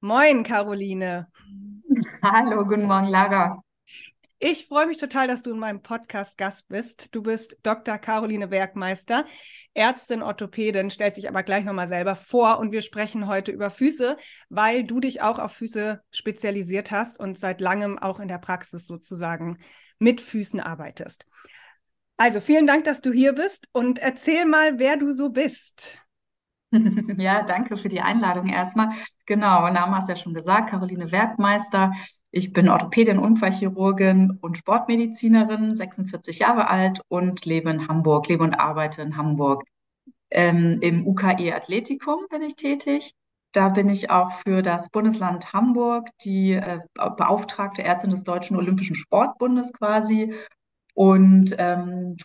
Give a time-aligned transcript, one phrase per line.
[0.00, 1.26] Moin, Caroline.
[2.22, 3.62] Hallo, guten Morgen, Lara.
[4.38, 7.14] Ich freue mich total, dass du in meinem Podcast Gast bist.
[7.14, 7.96] Du bist Dr.
[7.96, 9.24] Caroline Werkmeister,
[9.72, 14.18] Ärztin, Orthopädin, stellst dich aber gleich nochmal selber vor und wir sprechen heute über Füße,
[14.50, 18.86] weil du dich auch auf Füße spezialisiert hast und seit langem auch in der Praxis
[18.86, 19.56] sozusagen
[19.98, 21.26] mit Füßen arbeitest.
[22.18, 25.98] Also vielen Dank, dass du hier bist und erzähl mal, wer du so bist.
[27.18, 28.90] Ja, danke für die Einladung erstmal.
[29.26, 31.92] Genau, Name hast du ja schon gesagt, Caroline Werkmeister.
[32.30, 38.54] Ich bin Orthopädin, Unfallchirurgin und Sportmedizinerin, 46 Jahre alt und lebe in Hamburg, lebe und
[38.54, 39.64] arbeite in Hamburg.
[40.30, 43.12] Ähm, Im UKE Athletikum bin ich tätig.
[43.52, 48.96] Da bin ich auch für das Bundesland Hamburg die äh, beauftragte Ärztin des Deutschen Olympischen
[48.96, 50.34] Sportbundes quasi.
[50.94, 52.16] Und ähm,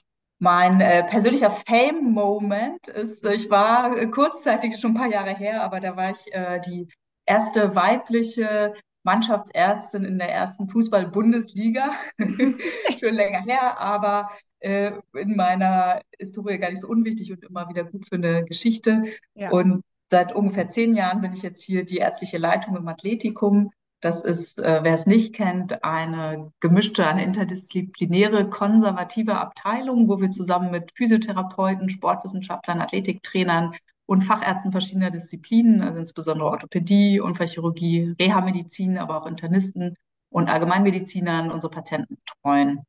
[0.42, 5.80] mein äh, persönlicher Fame-Moment ist, ich war äh, kurzzeitig schon ein paar Jahre her, aber
[5.80, 6.88] da war ich äh, die
[7.28, 8.74] erste weibliche
[9.04, 11.92] Mannschaftsärztin in der ersten Fußball-Bundesliga.
[12.18, 17.84] Schon länger her, aber äh, in meiner Historie gar nicht so unwichtig und immer wieder
[17.84, 19.04] gut für eine Geschichte.
[19.36, 19.52] Ja.
[19.52, 23.70] Und seit ungefähr zehn Jahren bin ich jetzt hier die ärztliche Leitung im Athletikum.
[24.02, 30.32] Das ist, äh, wer es nicht kennt, eine gemischte, eine interdisziplinäre, konservative Abteilung, wo wir
[30.32, 33.76] zusammen mit Physiotherapeuten, Sportwissenschaftlern, Athletiktrainern
[34.08, 39.96] und Fachärzten verschiedener Disziplinen, also insbesondere Orthopädie, Unfallchirurgie, Reha-Medizin, aber auch Internisten
[40.30, 42.80] und Allgemeinmedizinern unsere Patienten betreuen.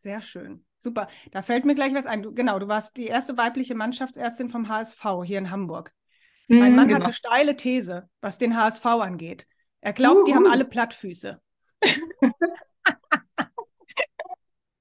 [0.00, 0.64] Sehr schön.
[0.76, 1.06] Super.
[1.30, 2.22] Da fällt mir gleich was ein.
[2.22, 5.92] Du, genau, du warst die erste weibliche Mannschaftsärztin vom HSV hier in Hamburg.
[6.48, 6.98] Mein Mann genau.
[6.98, 9.46] hat eine steile These, was den HSV angeht.
[9.82, 11.40] Er glaubt, uh, die haben alle Plattfüße.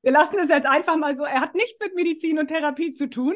[0.04, 1.24] Wir lassen es jetzt einfach mal so.
[1.24, 3.36] Er hat nichts mit Medizin und Therapie zu tun.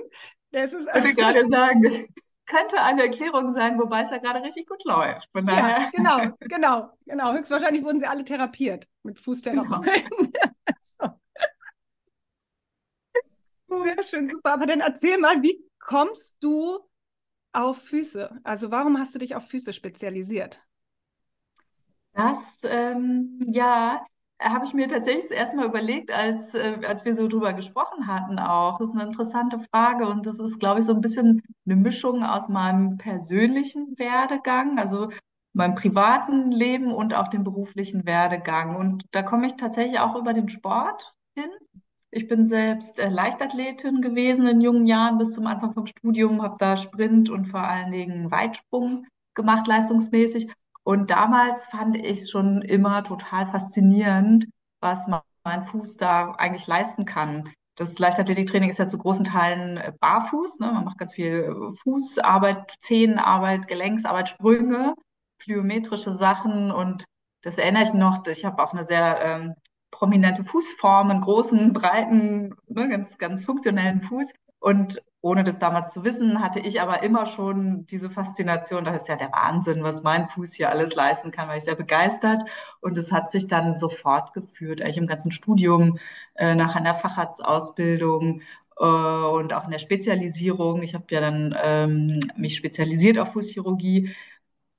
[0.51, 2.07] Das ist ich würde gerade sagen,
[2.45, 5.29] könnte eine Erklärung sein, wobei es ja gerade richtig gut läuft.
[5.31, 5.79] Von daher.
[5.79, 7.33] Ja, genau, genau, genau.
[7.33, 10.09] Höchstwahrscheinlich wurden sie alle therapiert mit Fußtherapeuten.
[10.17, 10.31] Genau.
[13.69, 13.83] so.
[13.83, 14.53] Sehr schön, super.
[14.53, 16.79] Aber dann erzähl mal, wie kommst du
[17.53, 18.39] auf Füße?
[18.43, 20.65] Also warum hast du dich auf Füße spezialisiert?
[22.15, 24.05] Das, ähm, ja,
[24.41, 28.77] habe ich mir tatsächlich erstmal überlegt, als, äh, als wir so drüber gesprochen hatten auch.
[28.79, 32.23] Das ist eine interessante Frage und das ist, glaube ich, so ein bisschen eine Mischung
[32.23, 35.09] aus meinem persönlichen Werdegang, also
[35.53, 38.75] meinem privaten Leben und auch dem beruflichen Werdegang.
[38.77, 41.49] Und da komme ich tatsächlich auch über den Sport hin.
[42.11, 46.55] Ich bin selbst äh, Leichtathletin gewesen in jungen Jahren bis zum Anfang vom Studium, habe
[46.59, 50.49] da Sprint und vor allen Dingen Weitsprung gemacht, leistungsmäßig.
[50.85, 54.47] Und damals fand ich schon immer total faszinierend,
[54.81, 55.07] was
[55.43, 57.49] mein Fuß da eigentlich leisten kann.
[57.75, 60.59] Das Leichtathletiktraining ist ja zu großen Teilen äh, barfuß.
[60.59, 60.71] Ne?
[60.71, 64.93] Man macht ganz viel äh, Fußarbeit, Zehenarbeit, Gelenksarbeit, Sprünge,
[65.39, 66.71] plyometrische Sachen.
[66.71, 67.03] Und
[67.41, 68.25] das erinnere ich noch.
[68.27, 69.55] Ich habe auch eine sehr ähm,
[69.89, 74.33] prominente Fußform, einen großen, breiten, ne, ganz, ganz funktionellen Fuß.
[74.59, 79.07] Und ohne das damals zu wissen, hatte ich aber immer schon diese Faszination, das ist
[79.07, 82.47] ja der Wahnsinn, was mein Fuß hier alles leisten kann, war ich sehr begeistert.
[82.79, 85.97] Und es hat sich dann sofort geführt, eigentlich im ganzen Studium,
[86.35, 88.41] äh, nach einer Facharztausbildung
[88.77, 90.83] äh, und auch in der Spezialisierung.
[90.83, 94.15] Ich habe ja dann ähm, mich spezialisiert auf Fußchirurgie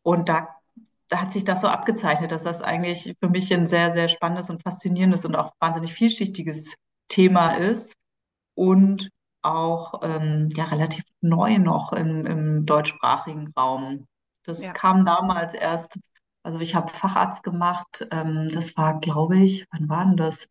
[0.03, 0.49] und da
[1.09, 4.51] da hat sich das so abgezeichnet, dass das eigentlich für mich ein sehr, sehr spannendes
[4.51, 6.75] und faszinierendes und auch wahnsinnig vielschichtiges
[7.09, 7.95] Thema ist.
[8.55, 9.09] Und
[9.47, 14.07] auch ähm, ja, relativ neu noch im, im deutschsprachigen Raum.
[14.45, 14.73] Das ja.
[14.73, 15.99] kam damals erst,
[16.43, 20.49] also ich habe Facharzt gemacht, ähm, das war, glaube ich, wann war denn das?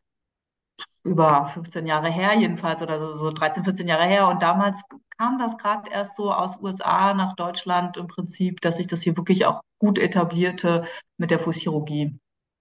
[1.03, 4.28] Über 15 Jahre her jedenfalls oder so, so 13, 14 Jahre her.
[4.28, 4.81] Und damals
[5.17, 9.16] kam das gerade erst so aus USA nach Deutschland im Prinzip, dass sich das hier
[9.16, 10.85] wirklich auch gut etablierte
[11.17, 12.17] mit der Fußchirurgie.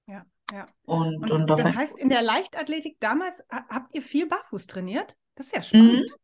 [0.06, 0.66] Ja, ja.
[0.84, 5.16] Und, und, und das heißt, in der Leichtathletik damals habt ihr viel barfuß trainiert?
[5.36, 6.14] Das ist ja spannend.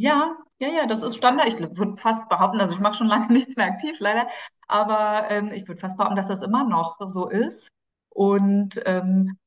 [0.00, 1.48] Ja, ja, ja, das ist Standard.
[1.48, 4.28] Ich würde fast behaupten, also ich mache schon lange nichts mehr aktiv, leider,
[4.68, 7.68] aber ähm, ich würde fast behaupten, dass das immer noch so ist.
[8.10, 9.38] Und ähm,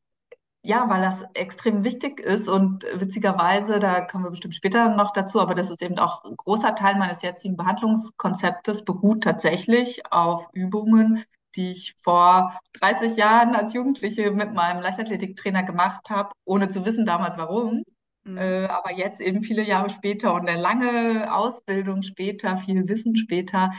[0.63, 5.41] ja, weil das extrem wichtig ist und witzigerweise, da kommen wir bestimmt später noch dazu,
[5.41, 11.25] aber das ist eben auch ein großer Teil meines jetzigen Behandlungskonzeptes, beruht tatsächlich auf Übungen,
[11.55, 17.05] die ich vor 30 Jahren als Jugendliche mit meinem Leichtathletiktrainer gemacht habe, ohne zu wissen
[17.05, 17.83] damals warum.
[18.23, 18.37] Mhm.
[18.37, 23.71] Äh, aber jetzt eben viele Jahre später und eine lange Ausbildung später, viel Wissen später,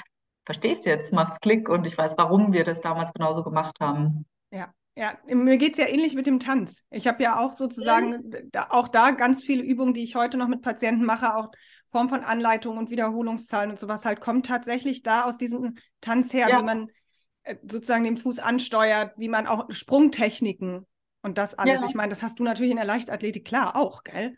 [0.44, 4.27] verstehst du jetzt, macht's Klick und ich weiß, warum wir das damals genauso gemacht haben.
[4.50, 6.85] Ja, ja, mir geht es ja ähnlich mit dem Tanz.
[6.91, 8.50] Ich habe ja auch sozusagen mhm.
[8.50, 11.50] da, auch da ganz viele Übungen, die ich heute noch mit Patienten mache, auch
[11.91, 16.49] Form von Anleitung und Wiederholungszahlen und sowas halt, kommt tatsächlich da aus diesem Tanz her,
[16.49, 16.59] ja.
[16.59, 16.88] wie man
[17.45, 20.87] äh, sozusagen den Fuß ansteuert, wie man auch Sprungtechniken
[21.23, 21.81] und das alles.
[21.81, 21.87] Ja.
[21.87, 24.37] Ich meine, das hast du natürlich in der Leichtathletik klar auch, gell?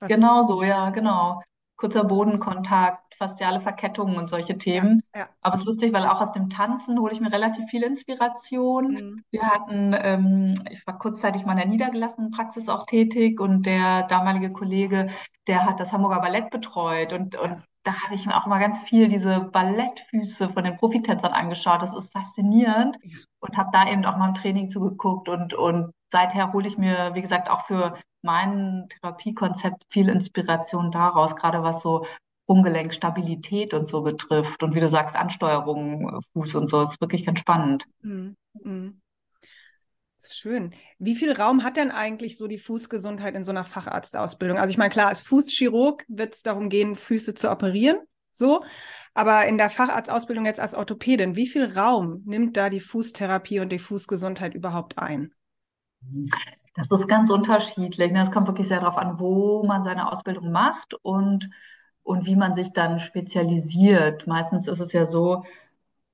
[0.00, 1.42] Was genau so, ja, genau.
[1.76, 5.02] Kurzer Bodenkontakt, fasziale Verkettungen und solche Themen.
[5.14, 5.28] Ja, ja.
[5.40, 8.92] Aber es ist lustig, weil auch aus dem Tanzen hole ich mir relativ viel Inspiration.
[8.92, 9.24] Mhm.
[9.30, 14.04] Wir hatten, ähm, ich war kurzzeitig mal in der niedergelassenen Praxis auch tätig und der
[14.04, 15.10] damalige Kollege,
[15.46, 18.82] der hat das Hamburger Ballett betreut und, und da habe ich mir auch mal ganz
[18.82, 21.82] viel diese Ballettfüße von den Profitänzern angeschaut.
[21.82, 22.98] Das ist faszinierend
[23.40, 27.10] und habe da eben auch mal im Training zugeguckt und, und seither hole ich mir,
[27.14, 32.06] wie gesagt, auch für mein Therapiekonzept viel Inspiration daraus, gerade was so
[32.46, 36.82] Umgelenkstabilität und so betrifft und wie du sagst, Ansteuerung, Fuß und so.
[36.82, 37.86] Ist wirklich ganz spannend.
[38.02, 38.36] Mhm.
[40.30, 40.72] Schön.
[40.98, 44.58] Wie viel Raum hat denn eigentlich so die Fußgesundheit in so einer Facharztausbildung?
[44.58, 47.98] Also ich meine, klar, als Fußchirurg wird es darum gehen, Füße zu operieren,
[48.30, 48.64] so.
[49.14, 53.70] Aber in der Facharztausbildung jetzt als Orthopädin, wie viel Raum nimmt da die Fußtherapie und
[53.70, 55.32] die Fußgesundheit überhaupt ein?
[56.74, 58.12] Das ist ganz unterschiedlich.
[58.12, 61.50] Es kommt wirklich sehr darauf an, wo man seine Ausbildung macht und,
[62.02, 64.26] und wie man sich dann spezialisiert.
[64.26, 65.44] Meistens ist es ja so,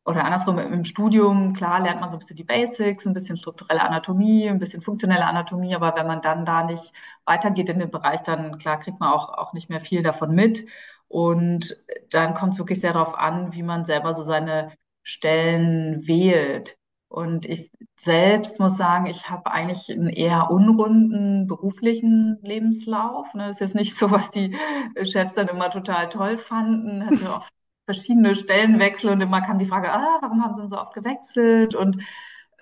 [0.09, 3.83] oder andersrum im Studium, klar, lernt man so ein bisschen die Basics, ein bisschen strukturelle
[3.83, 6.95] Anatomie, ein bisschen funktionelle Anatomie, aber wenn man dann da nicht
[7.27, 10.67] weitergeht in den Bereich, dann klar kriegt man auch, auch nicht mehr viel davon mit.
[11.09, 11.77] Und
[12.11, 14.73] dann kommt es wirklich sehr darauf an, wie man selber so seine
[15.03, 16.79] Stellen wählt.
[17.09, 23.33] Und ich selbst muss sagen, ich habe eigentlich einen eher unrunden beruflichen Lebenslauf.
[23.35, 23.47] Ne?
[23.47, 24.57] Das ist jetzt nicht so, was die
[25.05, 27.05] Chefs dann immer total toll fanden.
[27.05, 27.53] Hatte oft
[27.89, 31.75] verschiedene Stellenwechsel und immer kam die Frage, ah, warum haben sie denn so oft gewechselt?
[31.75, 32.03] Und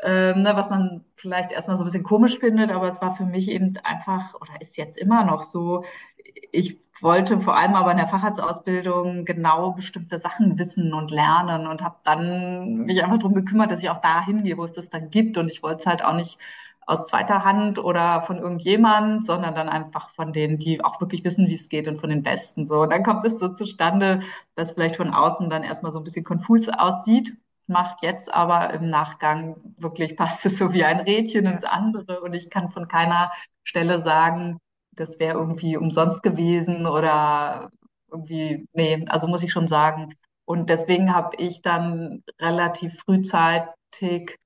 [0.04, 3.24] ähm, ne, was man vielleicht erstmal so ein bisschen komisch findet, aber es war für
[3.24, 5.84] mich eben einfach oder ist jetzt immer noch so,
[6.52, 11.82] ich wollte vor allem aber in der Facharztausbildung genau bestimmte Sachen wissen und lernen und
[11.82, 15.10] habe dann mich einfach darum gekümmert, dass ich auch da hingehe, wo es das dann
[15.10, 15.38] gibt.
[15.38, 16.38] Und ich wollte es halt auch nicht
[16.86, 21.48] aus zweiter Hand oder von irgendjemand, sondern dann einfach von denen, die auch wirklich wissen,
[21.48, 22.66] wie es geht und von den Besten.
[22.66, 24.20] So, und dann kommt es so zustande,
[24.54, 27.36] dass vielleicht von außen dann erstmal so ein bisschen konfus aussieht,
[27.66, 32.34] macht jetzt aber im Nachgang wirklich passt es so wie ein Rädchen ins andere und
[32.34, 33.32] ich kann von keiner
[33.64, 34.58] Stelle sagen,
[34.92, 37.70] das wäre irgendwie umsonst gewesen oder
[38.10, 40.14] irgendwie, nee, also muss ich schon sagen.
[40.44, 44.38] Und deswegen habe ich dann relativ frühzeitig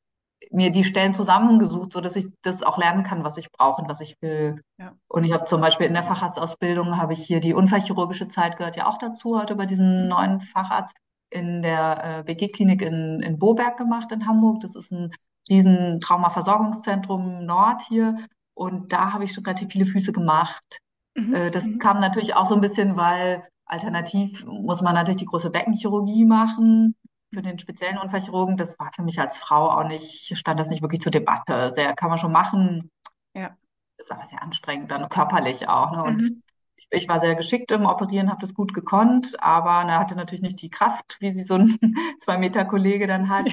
[0.50, 3.88] mir die Stellen zusammengesucht, so dass ich das auch lernen kann, was ich brauche und
[3.88, 4.61] was ich will.
[4.79, 4.93] Ja.
[5.08, 8.76] Und ich habe zum Beispiel in der Facharztausbildung habe ich hier die unfallchirurgische Zeit gehört
[8.76, 10.94] ja auch dazu heute bei diesem neuen Facharzt
[11.31, 14.61] in der äh, BG-Klinik in, in Boberg gemacht in Hamburg.
[14.62, 15.12] Das ist ein
[15.49, 18.17] riesen Traumaversorgungszentrum Nord hier.
[18.55, 20.81] Und da habe ich schon relativ viele Füße gemacht.
[21.14, 21.35] Mhm.
[21.35, 21.79] Äh, das mhm.
[21.79, 26.97] kam natürlich auch so ein bisschen, weil alternativ muss man natürlich die große Beckenchirurgie machen
[27.32, 30.82] für den speziellen Unfallchirurgen, das war für mich als Frau auch nicht, stand das nicht
[30.82, 31.70] wirklich zur Debatte.
[31.70, 32.90] Sehr kann man schon machen.
[33.34, 33.56] Ja.
[33.96, 35.92] Ist aber sehr anstrengend, dann körperlich auch.
[35.92, 36.04] Ne?
[36.04, 36.42] Und mhm.
[36.76, 40.42] ich, ich, war sehr geschickt im Operieren, habe das gut gekonnt, aber ne, hatte natürlich
[40.42, 41.78] nicht die Kraft, wie sie so ein
[42.18, 43.48] zwei Meter Kollege dann hat.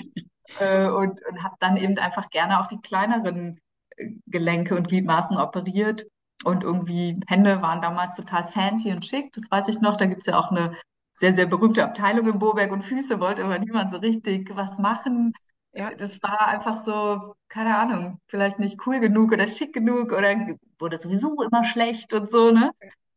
[0.59, 3.59] äh, und und habe dann eben einfach gerne auch die kleineren
[3.97, 6.05] äh, Gelenke und Gliedmaßen operiert.
[6.43, 9.33] Und irgendwie Hände waren damals total fancy und schick.
[9.33, 9.97] Das weiß ich noch.
[9.97, 10.75] Da gibt es ja auch eine
[11.17, 15.33] sehr, sehr berühmte Abteilung in Boberg und Füße wollte aber niemand so richtig was machen.
[15.73, 15.93] Ja.
[15.93, 20.35] Das war einfach so, keine Ahnung, vielleicht nicht cool genug oder schick genug oder
[20.79, 22.71] wurde sowieso immer schlecht und so, ne?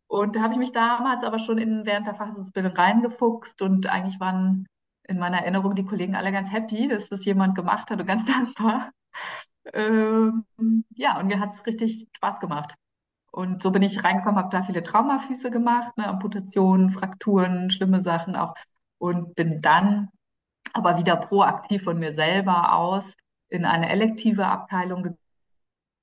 [0.09, 4.19] Und da habe ich mich damals aber schon in, während der Fachausbildung reingefuchst und eigentlich
[4.19, 4.67] waren
[5.05, 8.25] in meiner Erinnerung die Kollegen alle ganz happy, dass das jemand gemacht hat und ganz
[8.27, 8.91] dankbar.
[9.73, 10.45] Ähm,
[10.91, 12.75] ja, und mir hat es richtig Spaß gemacht.
[13.31, 18.37] Und so bin ich reingekommen, habe da viele Traumafüße gemacht, ne, Amputationen, Frakturen, schlimme Sachen
[18.37, 18.55] auch.
[18.99, 20.09] Und bin dann
[20.73, 23.15] aber wieder proaktiv von mir selber aus
[23.49, 25.17] in eine elektive Abteilung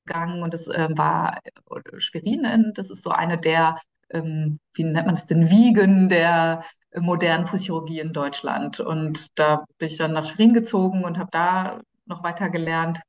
[0.05, 0.41] gegangen.
[0.41, 2.74] Und das äh, war äh, Schwerinen.
[2.74, 3.79] Das ist so eine der,
[4.10, 6.63] ähm, wie nennt man das denn, Wiegen der
[6.96, 8.79] modernen Fußchirurgie in Deutschland.
[8.79, 13.01] Und da bin ich dann nach Schwerin gezogen und habe da noch weiter gelernt.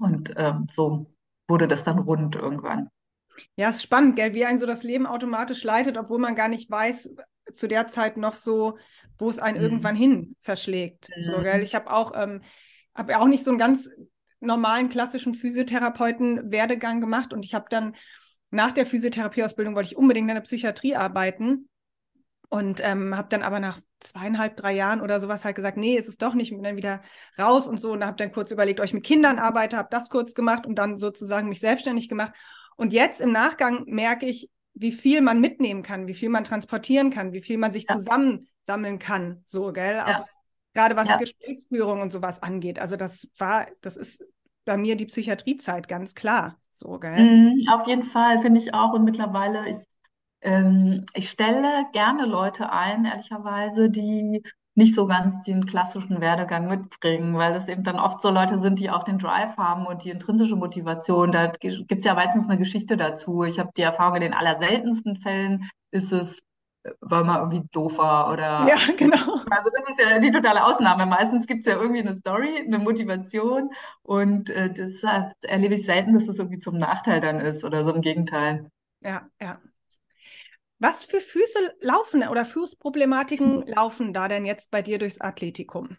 [0.00, 1.06] Und ähm, so
[1.48, 2.88] wurde das dann rund irgendwann.
[3.56, 6.48] Ja, es ist spannend, gell, wie ein so das Leben automatisch leitet, obwohl man gar
[6.48, 7.14] nicht weiß,
[7.52, 8.78] zu der Zeit noch so,
[9.18, 9.64] wo es einen mhm.
[9.64, 11.08] irgendwann hin verschlägt.
[11.16, 11.22] Mhm.
[11.22, 11.62] So, gell?
[11.62, 12.42] Ich habe auch, ähm,
[12.94, 13.90] habe auch nicht so einen ganz
[14.40, 17.94] normalen klassischen Physiotherapeuten-Werdegang gemacht und ich habe dann
[18.50, 21.68] nach der Physiotherapieausbildung wollte ich unbedingt in der Psychiatrie arbeiten
[22.48, 26.08] und ähm, habe dann aber nach zweieinhalb, drei Jahren oder sowas halt gesagt, nee, ist
[26.08, 27.00] es doch nicht, bin dann wieder
[27.38, 30.10] raus und so und habe dann kurz überlegt, ob ich mit Kindern arbeite, habe das
[30.10, 32.34] kurz gemacht und dann sozusagen mich selbstständig gemacht
[32.76, 37.10] und jetzt im Nachgang merke ich, wie viel man mitnehmen kann, wie viel man transportieren
[37.10, 37.96] kann, wie viel man sich ja.
[37.96, 39.96] zusammensammeln kann, so, gell?
[39.96, 40.20] Ja.
[40.20, 40.26] Auch
[40.74, 41.16] Gerade was ja.
[41.16, 42.78] Gesprächsführung und sowas angeht.
[42.78, 44.24] Also das war, das ist
[44.64, 46.58] bei mir die Psychiatriezeit, ganz klar.
[46.70, 47.20] So, gell?
[47.20, 48.94] Mm, auf jeden Fall, finde ich auch.
[48.94, 49.86] Und mittlerweile ist,
[50.40, 54.42] ähm, ich stelle gerne Leute ein, ehrlicherweise, die
[54.74, 58.78] nicht so ganz den klassischen Werdegang mitbringen, weil das eben dann oft so Leute sind,
[58.78, 61.30] die auch den Drive haben und die intrinsische Motivation.
[61.30, 63.44] Da gibt es ja meistens eine Geschichte dazu.
[63.44, 66.42] Ich habe die Erfahrung, in den allerseltensten Fällen ist es,
[67.00, 68.66] weil man irgendwie doof war oder.
[68.68, 69.40] Ja, genau.
[69.50, 71.04] Also das ist ja die totale Ausnahme.
[71.04, 73.70] Meistens gibt es ja irgendwie eine Story, eine Motivation
[74.02, 75.02] und äh, das
[75.42, 78.70] erlebe ich selten, dass es das irgendwie zum Nachteil dann ist oder so im Gegenteil.
[79.00, 79.60] Ja, ja.
[80.82, 85.96] Was für Füße laufen oder Fußproblematiken laufen da denn jetzt bei dir durchs Athletikum?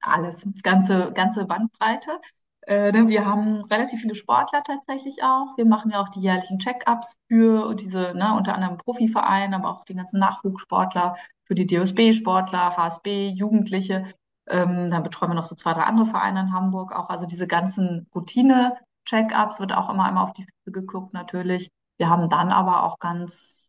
[0.00, 2.18] Alles, ganze, ganze Bandbreite.
[2.62, 5.58] Äh, ne, wir haben relativ viele Sportler tatsächlich auch.
[5.58, 9.84] Wir machen ja auch die jährlichen Check-ups für diese, ne, unter anderem Profivereine, aber auch
[9.84, 14.14] die ganzen Nachwuchssportler, für die DOSB-Sportler, HSB, Jugendliche.
[14.48, 17.10] Ähm, dann betreuen wir noch so zwei, drei andere Vereine in Hamburg auch.
[17.10, 21.70] Also diese ganzen Routine-Check-ups wird auch immer einmal auf die Füße geguckt natürlich.
[21.98, 23.67] Wir haben dann aber auch ganz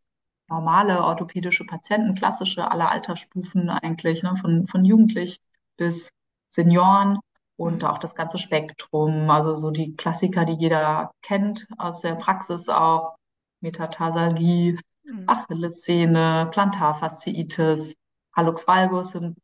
[0.49, 5.39] normale orthopädische Patienten, klassische aller Altersstufen eigentlich, ne, von, von Jugendlich
[5.77, 6.09] bis
[6.47, 7.19] Senioren
[7.57, 12.69] und auch das ganze Spektrum, also so die Klassiker, die jeder kennt aus der Praxis
[12.69, 13.15] auch,
[13.61, 15.23] Metatarsalgie, mhm.
[15.27, 17.95] Achillessehne, Plantarfasziitis,
[18.35, 19.37] Hallux valgus sind,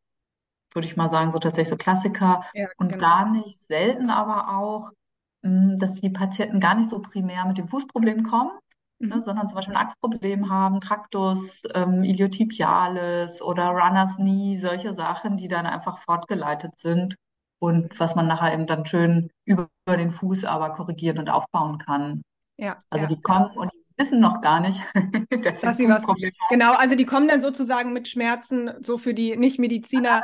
[0.74, 3.02] würde ich mal sagen, so tatsächlich so Klassiker ja, und genau.
[3.02, 4.92] gar nicht selten aber auch,
[5.44, 8.52] hm, dass die Patienten gar nicht so primär mit dem Fußproblem kommen,
[9.00, 9.22] ne, mhm.
[9.22, 15.48] sondern zum Beispiel ein Achsproblem haben, Traktus, ähm, Iliotibialis oder Runner's Knee, solche Sachen, die
[15.48, 17.16] dann einfach fortgeleitet sind
[17.60, 22.22] und was man nachher eben dann schön über den Fuß aber korrigieren und aufbauen kann.
[22.58, 23.10] Ja, also ja.
[23.10, 24.82] die kommen und die wissen noch gar nicht,
[25.44, 26.32] dass, dass sie was haben.
[26.50, 30.24] Genau, also die kommen dann sozusagen mit Schmerzen so für die Nicht-Mediziner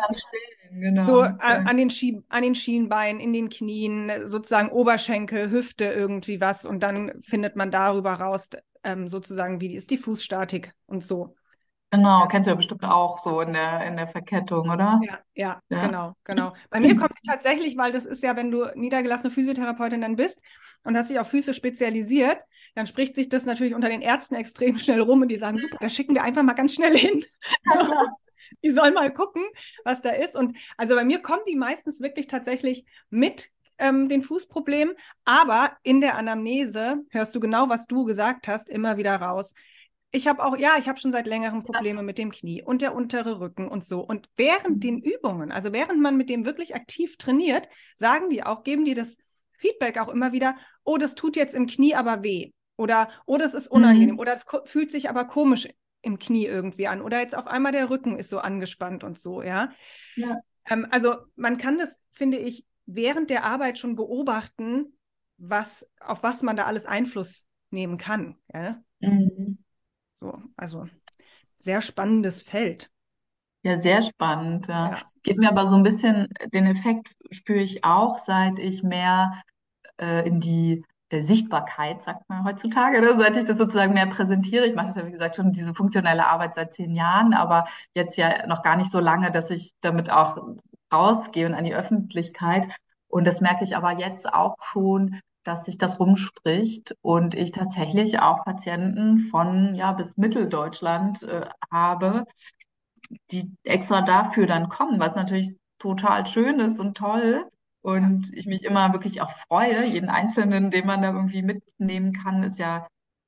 [0.72, 1.06] genau.
[1.06, 1.92] so äh, an, den
[2.30, 7.72] an den Schienbeinen, in den Knien, sozusagen Oberschenkel, Hüfte irgendwie was und dann findet man
[7.72, 8.50] darüber raus,
[8.84, 11.36] ähm, sozusagen, wie ist die Fußstatik und so.
[11.94, 15.02] Genau, kennst du ja bestimmt auch so in der, in der Verkettung, oder?
[15.04, 16.54] Ja, ja, ja, genau, genau.
[16.70, 20.40] Bei mir kommt sie tatsächlich, weil das ist ja, wenn du niedergelassene Physiotherapeutin dann bist
[20.86, 22.38] und hast dich auf Füße spezialisiert,
[22.76, 25.78] dann spricht sich das natürlich unter den Ärzten extrem schnell rum und die sagen, super,
[25.82, 27.24] da schicken wir einfach mal ganz schnell hin.
[27.74, 27.94] So,
[28.64, 29.44] die sollen mal gucken,
[29.84, 30.36] was da ist.
[30.36, 36.02] Und also bei mir kommen die meistens wirklich tatsächlich mit ähm, den Fußproblemen, aber in
[36.02, 39.56] der Anamnese hörst du genau, was du gesagt hast, immer wieder raus
[40.12, 42.94] ich habe auch, ja, ich habe schon seit längerem Probleme mit dem Knie und der
[42.94, 44.02] untere Rücken und so.
[44.02, 44.80] Und während mhm.
[44.82, 48.94] den Übungen, also während man mit dem wirklich aktiv trainiert, sagen die auch, geben die
[48.94, 49.18] das
[49.58, 52.52] Feedback auch immer wieder, oh, das tut jetzt im Knie aber weh.
[52.78, 54.16] Oder, oh, das ist unangenehm.
[54.16, 54.20] Mhm.
[54.20, 55.70] Oder es fühlt sich aber komisch
[56.02, 57.02] im Knie irgendwie an.
[57.02, 59.72] Oder jetzt auf einmal der Rücken ist so angespannt und so, ja.
[60.16, 60.38] ja.
[60.70, 64.98] Ähm, also man kann das, finde ich, während der Arbeit schon beobachten,
[65.38, 68.38] was, auf was man da alles Einfluss nehmen kann.
[68.54, 68.82] Ja?
[69.00, 69.60] Mhm.
[70.14, 70.88] So, also
[71.60, 72.92] sehr spannendes Feld.
[73.64, 74.68] Ja, sehr spannend.
[74.68, 74.92] Ja.
[74.92, 75.02] Ja.
[75.24, 79.44] Geht mir aber so ein bisschen, den Effekt spüre ich auch, seit ich mehr
[80.00, 80.84] äh, in die
[81.20, 83.16] Sichtbarkeit, sagt man heutzutage, ne?
[83.18, 84.66] seit ich das sozusagen mehr präsentiere.
[84.66, 88.18] Ich mache das ja, wie gesagt, schon diese funktionelle Arbeit seit zehn Jahren, aber jetzt
[88.18, 90.38] ja noch gar nicht so lange, dass ich damit auch
[90.94, 92.68] rausgehe und an die Öffentlichkeit.
[93.08, 98.20] Und das merke ich aber jetzt auch schon, dass sich das rumspricht und ich tatsächlich
[98.20, 102.26] auch Patienten von ja bis Mitteldeutschland äh, habe,
[103.32, 107.50] die extra dafür dann kommen, was natürlich total schön ist und toll.
[107.82, 109.86] Und ich mich immer wirklich auch freue.
[109.86, 112.88] Jeden Einzelnen, den man da irgendwie mitnehmen kann, ist ja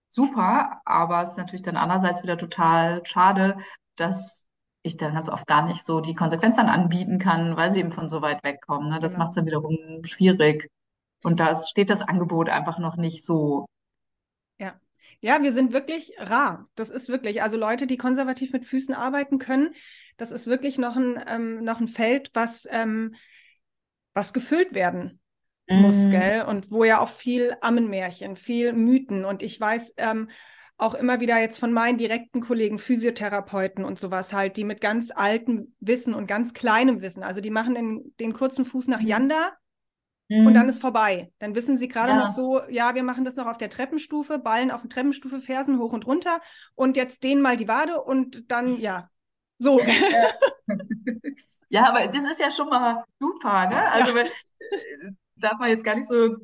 [0.10, 0.82] super.
[0.86, 3.58] Aber es ist natürlich dann andererseits wieder total schade,
[3.96, 4.46] dass
[4.84, 7.92] ich dann ganz oft gar nicht so die Konsequenz dann anbieten kann, weil sie eben
[7.92, 8.90] von so weit wegkommen.
[8.90, 9.00] Ne?
[9.00, 9.24] Das genau.
[9.24, 10.70] macht es dann wiederum schwierig.
[11.24, 13.66] Und da steht das Angebot einfach noch nicht so.
[14.60, 14.80] Ja.
[15.22, 16.68] Ja, wir sind wirklich rar.
[16.76, 19.74] Das ist wirklich, also Leute, die konservativ mit Füßen arbeiten können,
[20.18, 23.16] das ist wirklich noch ein, ähm, noch ein Feld, was, ähm,
[24.14, 25.20] was gefüllt werden
[25.70, 26.10] muss, mm.
[26.10, 26.42] gell?
[26.44, 29.26] Und wo ja auch viel Ammenmärchen, viel Mythen.
[29.26, 30.30] Und ich weiß ähm,
[30.78, 35.12] auch immer wieder jetzt von meinen direkten Kollegen, Physiotherapeuten und sowas halt, die mit ganz
[35.16, 39.54] altem Wissen und ganz kleinem Wissen, also die machen den, den kurzen Fuß nach Yanda
[40.30, 40.48] Mhm.
[40.48, 41.32] Und dann ist vorbei.
[41.40, 42.18] Dann wissen sie gerade ja.
[42.18, 45.80] noch so, ja, wir machen das noch auf der Treppenstufe, Ballen auf der Treppenstufe, Fersen
[45.80, 46.42] hoch und runter
[46.76, 49.10] und jetzt dehnen mal die Wade und dann, ja,
[49.58, 49.80] so.
[49.80, 50.32] Ja,
[51.74, 53.92] ja aber das ist ja schon mal super, ne?
[53.92, 54.24] Also ja.
[54.24, 54.30] Äh,
[55.36, 56.38] darf man jetzt gar nicht so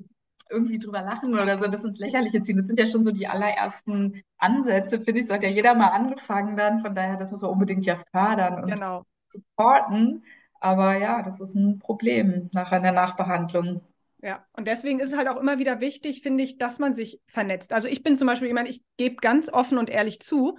[0.49, 2.57] irgendwie drüber lachen oder so, das ins Lächerliche ziehen.
[2.57, 5.27] Das sind ja schon so die allerersten Ansätze, finde ich.
[5.27, 6.79] So hat ja jeder mal angefangen dann.
[6.79, 9.05] Von daher, das muss man unbedingt ja fördern und genau.
[9.27, 10.23] supporten.
[10.59, 13.81] Aber ja, das ist ein Problem nach einer Nachbehandlung.
[14.21, 17.21] Ja, und deswegen ist es halt auch immer wieder wichtig, finde ich, dass man sich
[17.27, 17.71] vernetzt.
[17.71, 20.57] Also ich bin zum Beispiel jemand, ich gebe ganz offen und ehrlich zu,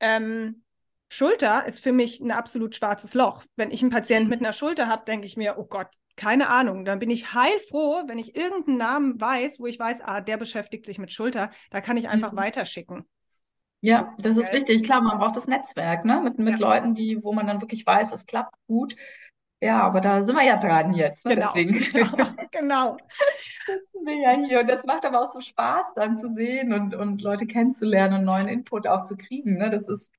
[0.00, 0.62] ähm,
[1.08, 3.44] Schulter ist für mich ein absolut schwarzes Loch.
[3.56, 6.84] Wenn ich einen Patienten mit einer Schulter habe, denke ich mir, oh Gott, keine Ahnung.
[6.84, 10.84] Dann bin ich heilfroh, wenn ich irgendeinen Namen weiß, wo ich weiß, ah, der beschäftigt
[10.84, 11.50] sich mit Schulter.
[11.70, 12.36] Da kann ich einfach mhm.
[12.36, 13.08] weiterschicken.
[13.80, 14.82] Ja, das ist wichtig.
[14.82, 16.20] Klar, man braucht das Netzwerk, ne?
[16.20, 16.66] Mit, mit ja.
[16.66, 18.96] Leuten, die, wo man dann wirklich weiß, es klappt gut.
[19.60, 21.24] Ja, aber da sind wir ja dran jetzt.
[21.24, 21.34] Ne?
[21.34, 21.78] Genau, Deswegen.
[21.92, 22.96] genau, genau.
[24.22, 24.60] Ja hier.
[24.60, 28.24] Und das macht aber auch so Spaß, dann zu sehen und, und Leute kennenzulernen und
[28.24, 29.58] neuen Input auch zu kriegen.
[29.58, 29.70] Ne?
[29.70, 30.12] Das ist,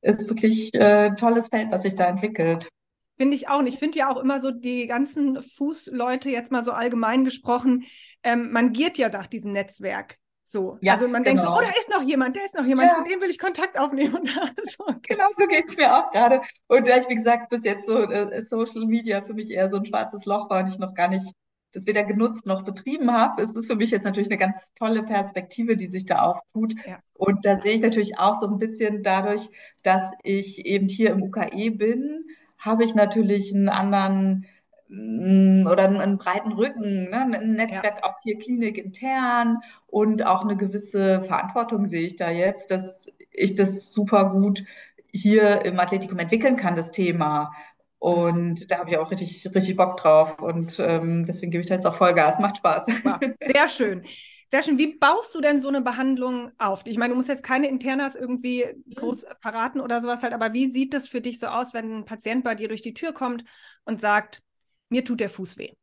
[0.00, 2.68] ist wirklich äh, ein tolles Feld, was sich da entwickelt.
[3.16, 3.58] Finde ich auch.
[3.58, 7.84] Und ich finde ja auch immer so die ganzen Fußleute, jetzt mal so allgemein gesprochen,
[8.22, 10.16] ähm, man giert ja nach diesem Netzwerk.
[10.44, 10.78] So.
[10.80, 11.42] Ja, also man genau.
[11.42, 11.58] denkt so, genau.
[11.58, 12.96] oh, da ist noch jemand, da ist noch jemand, ja.
[12.96, 14.30] zu dem will ich Kontakt aufnehmen.
[14.64, 14.84] so.
[15.02, 16.40] Genau so geht es mir auch gerade.
[16.68, 19.76] Und da ich, wie gesagt, bis jetzt so äh, Social Media für mich eher so
[19.76, 21.30] ein schwarzes Loch war und ich noch gar nicht
[21.72, 25.02] das weder genutzt noch betrieben habe, ist es für mich jetzt natürlich eine ganz tolle
[25.02, 26.74] Perspektive, die sich da auftut.
[26.86, 26.98] Ja.
[27.14, 29.50] Und da sehe ich natürlich auch so ein bisschen dadurch,
[29.82, 32.24] dass ich eben hier im UKE bin,
[32.58, 34.46] habe ich natürlich einen anderen
[34.88, 37.38] mm, oder einen, breiten Rücken, ne?
[37.38, 38.04] ein Netzwerk ja.
[38.04, 43.54] auch hier Klinik intern und auch eine gewisse Verantwortung sehe ich da jetzt, dass ich
[43.54, 44.64] das super gut
[45.12, 47.52] hier im Athletikum entwickeln kann, das Thema.
[47.98, 50.40] Und da habe ich auch richtig, richtig Bock drauf.
[50.40, 52.38] Und ähm, deswegen gebe ich da jetzt auch Vollgas.
[52.38, 52.86] Macht Spaß.
[52.86, 54.04] Sehr schön.
[54.50, 54.78] Sehr schön.
[54.78, 56.82] Wie baust du denn so eine Behandlung auf?
[56.86, 60.70] Ich meine, du musst jetzt keine Internas irgendwie groß verraten oder sowas halt, aber wie
[60.72, 63.44] sieht das für dich so aus, wenn ein Patient bei dir durch die Tür kommt
[63.84, 64.42] und sagt,
[64.88, 65.74] mir tut der Fuß weh?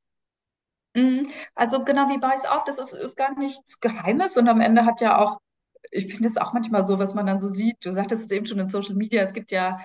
[0.95, 1.29] Mhm.
[1.53, 2.63] Also genau, wie baue ich es auf?
[2.63, 5.37] Das ist, ist gar nichts Geheimes und am Ende hat ja auch,
[5.91, 7.85] ich finde es auch manchmal so, was man dann so sieht.
[7.85, 9.79] Du sagtest es eben schon in Social Media, es gibt ja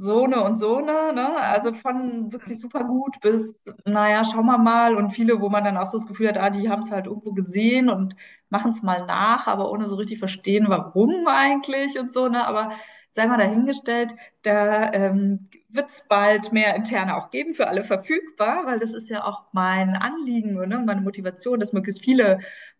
[0.00, 1.36] so eine und so eine, ne?
[1.42, 4.96] Also von wirklich super gut bis, naja, schauen wir mal.
[4.96, 7.06] Und viele, wo man dann auch so das Gefühl hat, ah, die haben es halt
[7.06, 8.14] irgendwo gesehen und
[8.48, 12.46] machen es mal nach, aber ohne so richtig verstehen, warum eigentlich und so, ne?
[12.46, 12.70] Aber
[13.10, 18.64] sei mal dahingestellt, da ähm, wird es bald mehr interne auch geben, für alle verfügbar,
[18.64, 22.38] weil das ist ja auch mein Anliegen ne, meine Motivation, dass möglichst viele,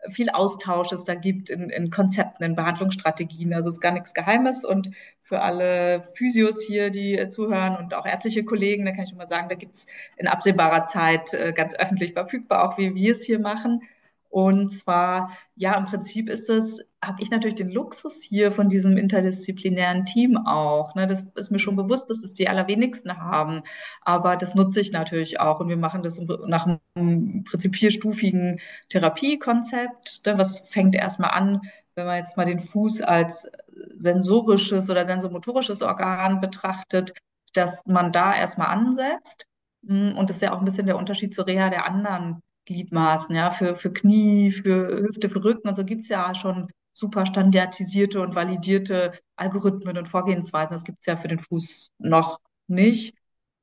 [0.09, 3.53] viel Austausch es da gibt in, in Konzepten, in Behandlungsstrategien.
[3.53, 4.91] Also es ist gar nichts Geheimes und
[5.23, 9.29] für alle Physios hier, die zuhören und auch ärztliche Kollegen, da kann ich schon mal
[9.29, 13.25] sagen, da gibt es in absehbarer Zeit äh, ganz öffentlich verfügbar, auch wie wir es
[13.25, 13.83] hier machen.
[14.29, 18.97] Und zwar, ja, im Prinzip ist es, habe ich natürlich den Luxus hier von diesem
[18.97, 20.95] interdisziplinären Team auch.
[20.95, 21.07] Ne?
[21.07, 23.63] Das ist mir schon bewusst, dass es die allerwenigsten haben.
[24.03, 25.61] Aber das nutze ich natürlich auch.
[25.61, 28.61] Und wir machen das nach einem Prinzip vierstufigen
[28.91, 30.27] Therapiekonzept.
[30.27, 30.37] Ne?
[30.37, 31.63] Was fängt erstmal an,
[31.95, 33.51] wenn man jetzt mal den Fuß als
[33.97, 37.13] sensorisches oder sensomotorisches Organ betrachtet,
[37.55, 39.47] dass man da erstmal ansetzt.
[39.83, 43.51] Und das ist ja auch ein bisschen der Unterschied zur Reha der anderen Gliedmaßen, ja,
[43.51, 48.21] für, für Knie, für Hüfte, für Rücken und so gibt es ja schon super standardisierte
[48.21, 50.75] und validierte Algorithmen und Vorgehensweisen.
[50.75, 53.17] Das gibt es ja für den Fuß noch nicht,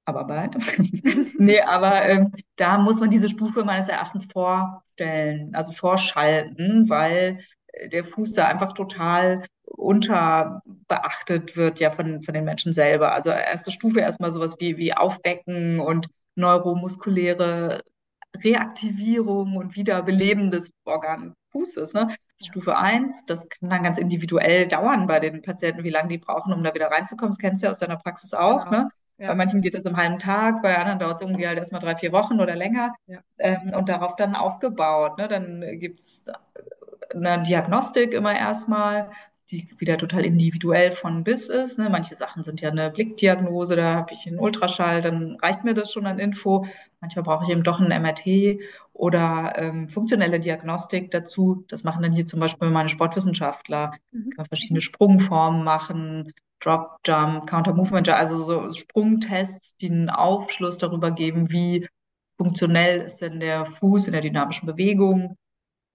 [0.05, 0.57] aber bald.
[1.37, 7.41] nee, aber ähm, da muss man diese Stufe meines Erachtens vorstellen, also vorschalten, weil
[7.73, 13.13] äh, der Fuß da einfach total unterbeachtet wird ja von, von den Menschen selber.
[13.13, 17.83] Also erste Stufe erstmal sowas wie, wie Aufwecken und neuromuskuläre
[18.43, 21.93] Reaktivierung und Wiederbeleben des Organfußes.
[21.93, 22.07] Ne?
[22.07, 23.25] Das ist Stufe 1.
[23.25, 26.73] Das kann dann ganz individuell dauern bei den Patienten, wie lange die brauchen, um da
[26.73, 27.31] wieder reinzukommen.
[27.31, 28.65] Das kennst du ja aus deiner Praxis auch.
[28.65, 28.83] Genau.
[28.83, 28.89] Ne?
[29.17, 29.29] Ja.
[29.29, 31.95] Bei manchen geht das im halben Tag, bei anderen dauert es irgendwie halt erstmal drei,
[31.95, 33.19] vier Wochen oder länger ja.
[33.37, 35.17] ähm, und darauf dann aufgebaut.
[35.17, 35.29] Ne?
[35.29, 36.25] Dann gibt es
[37.13, 39.09] eine Diagnostik immer erstmal,
[39.51, 41.77] die wieder total individuell von bis ist.
[41.77, 41.89] Ne?
[41.89, 45.91] Manche Sachen sind ja eine Blickdiagnose, da habe ich einen Ultraschall, dann reicht mir das
[45.91, 46.65] schon an Info.
[46.99, 48.59] Manchmal brauche ich eben doch ein MRT
[48.93, 51.63] oder ähm, funktionelle Diagnostik dazu.
[51.67, 53.93] Das machen dann hier zum Beispiel meine Sportwissenschaftler.
[54.11, 54.29] Mhm.
[54.31, 60.79] Kann man verschiedene Sprungformen machen, Drop, Jump, Counter Movement, also so Sprungtests, die einen Aufschluss
[60.79, 61.87] darüber geben, wie
[62.37, 65.37] funktionell ist denn der Fuß in der dynamischen Bewegung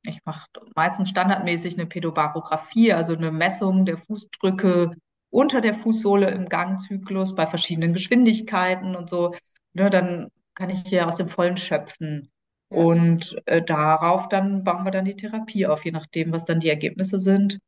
[0.04, 4.92] ich mache meistens standardmäßig eine Pädobarographie, also eine Messung der Fußdrücke
[5.30, 9.34] unter der Fußsohle im Gangzyklus bei verschiedenen Geschwindigkeiten und so.
[9.72, 12.30] Ne, dann kann ich hier aus dem Vollen schöpfen.
[12.70, 12.78] Ja.
[12.78, 16.68] Und äh, darauf dann bauen wir dann die Therapie auf, je nachdem, was dann die
[16.68, 17.58] Ergebnisse sind,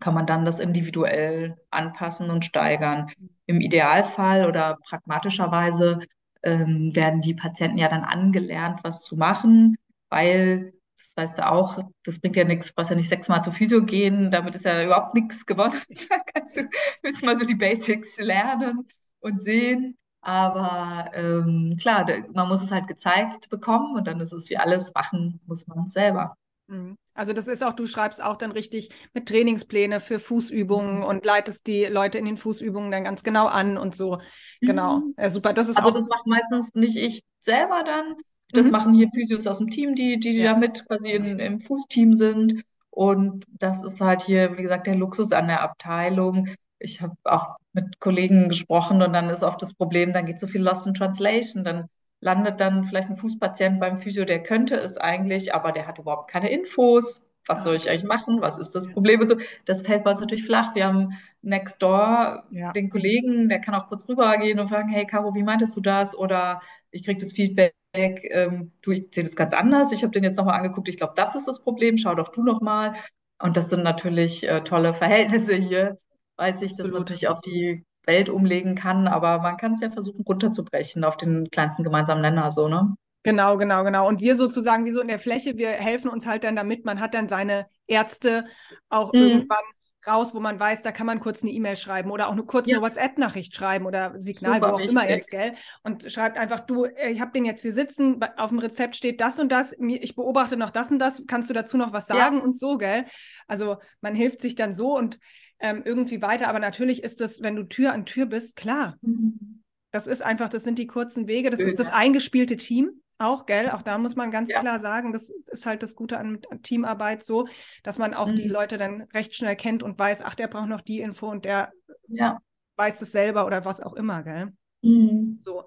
[0.00, 3.10] kann man dann das individuell anpassen und steigern.
[3.46, 6.00] Im Idealfall oder pragmatischerweise
[6.42, 9.76] ähm, werden die Patienten ja dann angelernt, was zu machen,
[10.08, 10.73] weil
[11.04, 14.30] das weißt du auch, das bringt ja nichts, brauchst ja nicht sechsmal zur Physio gehen,
[14.30, 15.80] damit ist ja überhaupt nichts gewonnen.
[16.08, 16.68] Da kannst du
[17.02, 18.88] willst mal so die Basics lernen
[19.20, 19.96] und sehen.
[20.20, 24.92] Aber ähm, klar, man muss es halt gezeigt bekommen und dann ist es wie alles,
[24.94, 26.34] machen muss man selber.
[26.66, 26.96] Mhm.
[27.12, 31.04] Also das ist auch, du schreibst auch dann richtig mit Trainingspläne für Fußübungen mhm.
[31.04, 34.20] und leitest die Leute in den Fußübungen dann ganz genau an und so.
[34.60, 35.00] Genau.
[35.00, 35.14] Mhm.
[35.18, 35.52] Ja, super.
[35.52, 38.16] Das ist also das macht meistens nicht ich selber dann.
[38.50, 38.72] Das mhm.
[38.72, 40.52] machen hier Physios aus dem Team, die, die, die ja.
[40.52, 42.62] da mit quasi in, im Fußteam sind.
[42.90, 46.48] Und das ist halt hier, wie gesagt, der Luxus an der Abteilung.
[46.78, 50.46] Ich habe auch mit Kollegen gesprochen und dann ist oft das Problem, dann geht so
[50.46, 51.88] viel Lost in Translation, dann
[52.20, 56.30] landet dann vielleicht ein Fußpatient beim Physio, der könnte es eigentlich, aber der hat überhaupt
[56.30, 57.26] keine Infos.
[57.46, 58.40] Was soll ich eigentlich machen?
[58.40, 59.20] Was ist das Problem?
[59.20, 59.36] Und so.
[59.66, 60.74] Das fällt bei uns natürlich flach.
[60.74, 61.10] Wir haben
[61.42, 62.72] next door ja.
[62.72, 66.16] den Kollegen, der kann auch kurz rübergehen und fragen, hey Caro, wie meintest du das?
[66.16, 69.92] Oder ich kriege das Feedback, ähm, du, ich sehe das ganz anders.
[69.92, 70.88] Ich habe den jetzt nochmal angeguckt.
[70.88, 71.96] Ich glaube, das ist das Problem.
[71.96, 72.94] Schau doch du nochmal.
[73.40, 75.98] Und das sind natürlich äh, tolle Verhältnisse hier.
[76.36, 79.90] Weiß ich, dass man sich auf die Welt umlegen kann, aber man kann es ja
[79.90, 82.94] versuchen runterzubrechen auf den kleinsten gemeinsamen Nenner, so, ne?
[83.22, 84.06] Genau, genau, genau.
[84.06, 87.00] Und wir sozusagen wie so in der Fläche, wir helfen uns halt dann damit, man
[87.00, 88.44] hat dann seine Ärzte
[88.90, 89.20] auch mhm.
[89.20, 89.64] irgendwann
[90.06, 92.72] raus, wo man weiß, da kann man kurz eine E-Mail schreiben oder auch eine kurze
[92.72, 92.80] ja.
[92.80, 94.92] WhatsApp-Nachricht schreiben oder Signal, Super wo auch wichtig.
[94.92, 95.54] immer jetzt, gell?
[95.82, 99.38] Und schreibt einfach, du, ich habe den jetzt hier sitzen, auf dem Rezept steht das
[99.38, 102.42] und das, ich beobachte noch das und das, kannst du dazu noch was sagen ja.
[102.42, 103.06] und so, gell?
[103.46, 105.18] Also man hilft sich dann so und
[105.60, 106.48] ähm, irgendwie weiter.
[106.48, 108.96] Aber natürlich ist das, wenn du Tür an Tür bist, klar.
[109.02, 109.62] Mhm.
[109.90, 113.00] Das ist einfach, das sind die kurzen Wege, das Schön, ist das eingespielte Team.
[113.18, 113.70] Auch, gell?
[113.70, 114.60] Auch da muss man ganz ja.
[114.60, 117.46] klar sagen, das ist halt das Gute an, Teamarbeit so,
[117.82, 118.36] dass man auch mhm.
[118.36, 121.44] die Leute dann recht schnell kennt und weiß, ach, der braucht noch die Info und
[121.44, 121.72] der
[122.08, 122.38] ja.
[122.76, 124.52] weiß es selber oder was auch immer, gell?
[124.82, 125.40] Mhm.
[125.42, 125.64] So.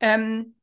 [0.00, 0.54] Ähm,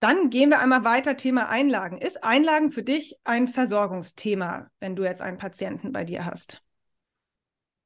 [0.00, 1.98] dann gehen wir einmal weiter, Thema Einlagen.
[1.98, 6.60] Ist Einlagen für dich ein Versorgungsthema, wenn du jetzt einen Patienten bei dir hast?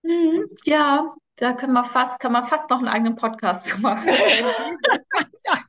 [0.02, 4.08] Mhm, ja, da können wir fast, kann man fast noch einen eigenen Podcast zu machen.
[5.44, 5.62] ja.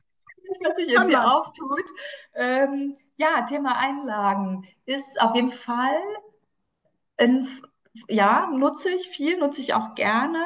[0.62, 1.84] Was sich jetzt hier auftut.
[2.34, 5.98] Ähm, ja, Thema Einlagen ist auf jeden Fall,
[7.16, 7.48] ein,
[8.08, 10.38] ja, nutze ich viel, nutze ich auch gerne.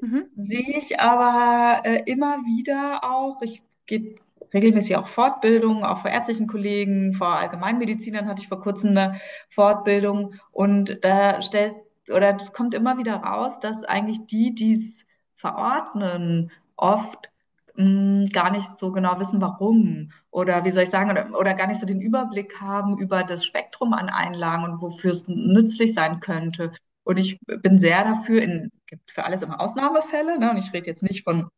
[0.00, 0.26] Mhm.
[0.36, 4.20] Sehe ich aber äh, immer wieder auch, ich gebe
[4.52, 10.34] regelmäßig auch Fortbildungen, auch vor ärztlichen Kollegen, vor Allgemeinmedizinern hatte ich vor kurzem eine Fortbildung
[10.50, 11.74] und da stellt
[12.10, 17.30] oder es kommt immer wieder raus, dass eigentlich die, die es verordnen, oft
[17.76, 21.66] hm, gar nicht so genau wissen, warum oder wie soll ich sagen, oder, oder gar
[21.66, 26.20] nicht so den Überblick haben über das Spektrum an Einlagen und wofür es nützlich sein
[26.20, 26.72] könnte.
[27.04, 30.50] Und ich bin sehr dafür, es gibt für alles immer Ausnahmefälle, ne?
[30.50, 31.48] und ich rede jetzt nicht von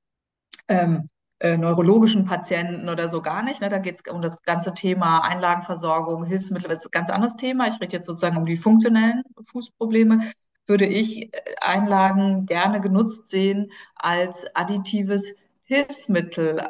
[0.68, 1.08] ähm,
[1.40, 3.60] äh, neurologischen Patienten oder so gar nicht.
[3.60, 3.68] Ne?
[3.68, 7.66] Da geht es um das ganze Thema Einlagenversorgung, Hilfsmittel, das ist ein ganz anderes Thema.
[7.66, 10.32] Ich rede jetzt sozusagen um die funktionellen Fußprobleme.
[10.66, 16.68] Würde ich äh, Einlagen gerne genutzt sehen als additives Hilfsmittel,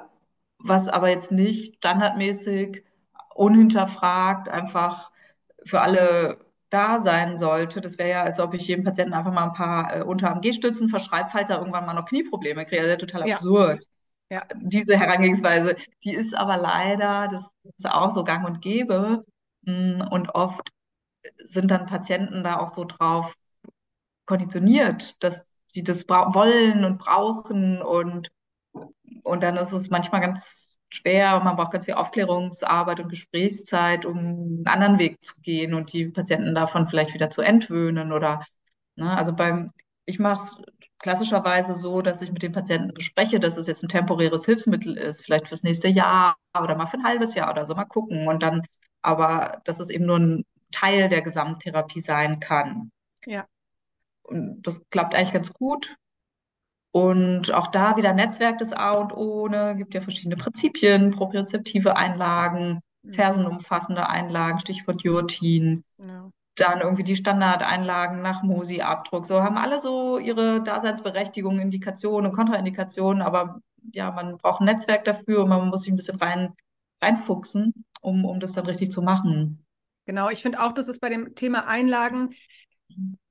[0.59, 2.85] was aber jetzt nicht standardmäßig
[3.35, 5.11] unhinterfragt einfach
[5.64, 6.38] für alle
[6.70, 7.81] da sein sollte.
[7.81, 11.31] Das wäre ja, als ob ich jedem Patienten einfach mal ein paar äh, Unter-AMG-Stützen verschreibe,
[11.31, 12.83] falls er irgendwann mal noch Knieprobleme kriegt.
[12.83, 13.35] Das ist ja total ja.
[13.37, 13.87] absurd
[14.33, 14.46] ja.
[14.57, 19.24] diese Herangehensweise, die ist aber leider, das ist auch so gang und gäbe.
[19.62, 20.70] Mm, und oft
[21.37, 23.35] sind dann Patienten da auch so drauf
[24.24, 28.31] konditioniert, dass sie das wollen und brauchen und,
[29.25, 34.05] und dann ist es manchmal ganz schwer und man braucht ganz viel Aufklärungsarbeit und Gesprächszeit,
[34.05, 38.45] um einen anderen Weg zu gehen und die Patienten davon vielleicht wieder zu entwöhnen oder,
[38.97, 39.71] ne, also beim,
[40.05, 40.57] ich mache es
[40.99, 45.25] klassischerweise so, dass ich mit den Patienten bespreche, dass es jetzt ein temporäres Hilfsmittel ist,
[45.25, 48.29] vielleicht fürs nächste Jahr oder mal für ein halbes Jahr oder so, mal gucken.
[48.29, 48.63] Und dann,
[49.03, 52.93] aber dass es eben nur ein Teil der Gesamttherapie sein kann.
[53.27, 53.47] Ja.
[54.23, 55.97] Und das klappt eigentlich ganz gut.
[56.92, 61.96] Und auch da wieder Netzwerk des A und O, ne, gibt ja verschiedene Prinzipien, propriozeptive
[61.96, 63.12] Einlagen, mhm.
[63.12, 65.85] fersenumfassende Einlagen, Stichwort Jurtin.
[65.98, 69.26] Ja dann irgendwie die Standardeinlagen nach MOSI-Abdruck.
[69.26, 73.61] So haben alle so ihre Daseinsberechtigung, Indikationen und Kontraindikationen, aber
[73.92, 76.55] ja, man braucht ein Netzwerk dafür und man muss sich ein bisschen rein,
[77.00, 79.64] reinfuchsen, um, um das dann richtig zu machen.
[80.05, 82.35] Genau, ich finde auch, dass es bei dem Thema Einlagen,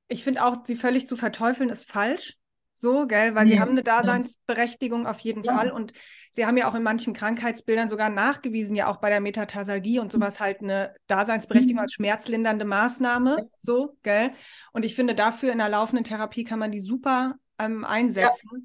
[0.07, 2.37] ich finde auch, sie völlig zu verteufeln, ist falsch
[2.81, 3.51] so, gell, weil nee.
[3.51, 5.55] sie haben eine Daseinsberechtigung auf jeden ja.
[5.55, 5.93] Fall und
[6.31, 10.11] sie haben ja auch in manchen Krankheitsbildern sogar nachgewiesen, ja auch bei der Metatarsalgie und
[10.11, 11.83] sowas halt eine Daseinsberechtigung mhm.
[11.83, 14.31] als schmerzlindernde Maßnahme, so, gell.
[14.73, 18.49] Und ich finde, dafür in der laufenden Therapie kann man die super ähm, einsetzen.
[18.51, 18.59] Ja.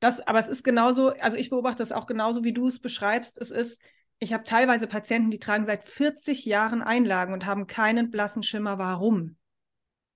[0.00, 3.38] Das, aber es ist genauso, also ich beobachte das auch genauso, wie du es beschreibst.
[3.38, 3.82] Es ist,
[4.18, 8.78] ich habe teilweise Patienten, die tragen seit 40 Jahren Einlagen und haben keinen blassen Schimmer,
[8.78, 9.36] warum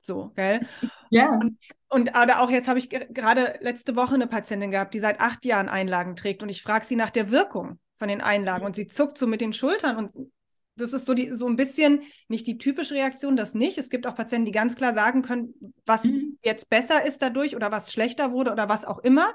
[0.05, 0.67] So, gell?
[1.11, 1.33] Ja.
[1.33, 5.21] Und, und oder auch jetzt habe ich gerade letzte Woche eine Patientin gehabt, die seit
[5.21, 8.77] acht Jahren Einlagen trägt und ich frage sie nach der Wirkung von den Einlagen und
[8.77, 10.31] sie zuckt so mit den Schultern und
[10.77, 13.79] das ist so, die, so ein bisschen nicht die typische Reaktion, das nicht.
[13.79, 15.55] Es gibt auch Patienten, die ganz klar sagen können,
[15.87, 16.37] was mhm.
[16.43, 19.35] jetzt besser ist dadurch oder was schlechter wurde oder was auch immer.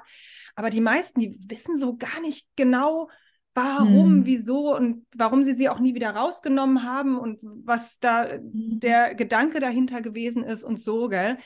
[0.54, 3.08] Aber die meisten, die wissen so gar nicht genau,
[3.60, 4.26] warum, mhm.
[4.26, 8.80] wieso und warum sie sie auch nie wieder rausgenommen haben und was da mhm.
[8.80, 11.38] der Gedanke dahinter gewesen ist und so, gell?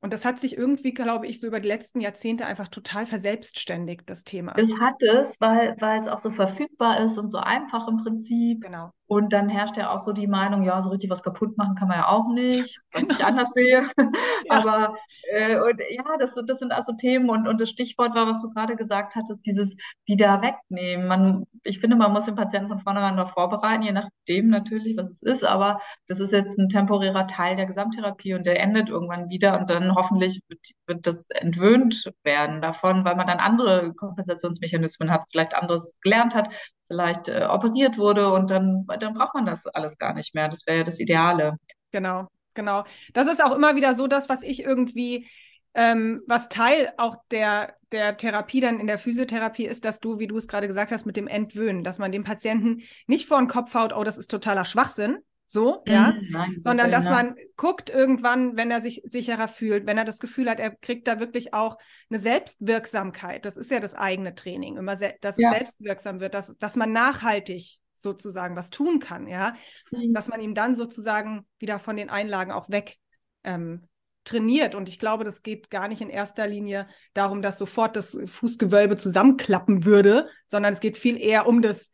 [0.00, 4.02] Und das hat sich irgendwie, glaube ich, so über die letzten Jahrzehnte einfach total verselbstständigt,
[4.06, 4.54] das Thema.
[4.56, 8.60] Es hat es, weil, weil es auch so verfügbar ist und so einfach im Prinzip.
[8.60, 8.92] Genau.
[9.08, 11.88] Und dann herrscht ja auch so die Meinung, ja, so richtig was kaputt machen kann
[11.88, 13.84] man ja auch nicht, was ich anders sehe.
[14.44, 14.60] Ja.
[14.60, 14.96] Aber
[15.30, 18.48] äh, und ja, das, das sind also Themen und, und das Stichwort war, was du
[18.48, 21.06] gerade gesagt hattest, dieses wieder wegnehmen.
[21.06, 25.10] Man, ich finde, man muss den Patienten von vornherein noch vorbereiten, je nachdem natürlich, was
[25.10, 29.28] es ist, aber das ist jetzt ein temporärer Teil der Gesamttherapie und der endet irgendwann
[29.28, 35.10] wieder und dann hoffentlich wird, wird das entwöhnt werden davon, weil man dann andere Kompensationsmechanismen
[35.10, 36.48] hat, vielleicht anderes gelernt hat,
[36.88, 40.48] vielleicht äh, operiert wurde und dann, dann braucht man das alles gar nicht mehr.
[40.48, 41.56] Das wäre ja das Ideale.
[41.92, 42.84] Genau, genau.
[43.12, 45.28] Das ist auch immer wieder so das, was ich irgendwie,
[45.74, 50.26] ähm, was Teil auch der, der Therapie dann in der Physiotherapie ist, dass du, wie
[50.26, 53.48] du es gerade gesagt hast, mit dem Entwöhnen, dass man dem Patienten nicht vor den
[53.48, 55.18] Kopf haut, oh, das ist totaler Schwachsinn,
[55.50, 59.96] so, mhm, ja, nein, sondern dass man guckt irgendwann, wenn er sich sicherer fühlt, wenn
[59.96, 61.78] er das Gefühl hat, er kriegt da wirklich auch
[62.10, 63.46] eine Selbstwirksamkeit.
[63.46, 65.50] Das ist ja das eigene Training, immer, dass ja.
[65.50, 69.54] es selbstwirksam wird, dass, dass man nachhaltig sozusagen was tun kann, ja,
[69.90, 70.12] mhm.
[70.12, 72.96] dass man ihm dann sozusagen wieder von den Einlagen auch weg
[73.42, 73.88] ähm,
[74.24, 74.74] trainiert.
[74.74, 78.96] Und ich glaube, das geht gar nicht in erster Linie darum, dass sofort das Fußgewölbe
[78.96, 81.90] zusammenklappen würde, sondern es geht viel eher um das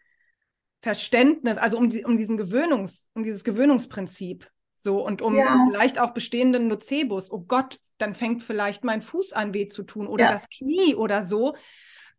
[0.84, 4.46] Verständnis, also um, die, um diesen Gewöhnungs, um dieses Gewöhnungsprinzip.
[4.74, 5.64] So, und um ja.
[5.70, 10.06] vielleicht auch bestehenden Nocebus, oh Gott, dann fängt vielleicht mein Fuß an weh zu tun
[10.06, 10.32] oder ja.
[10.32, 11.56] das Knie oder so.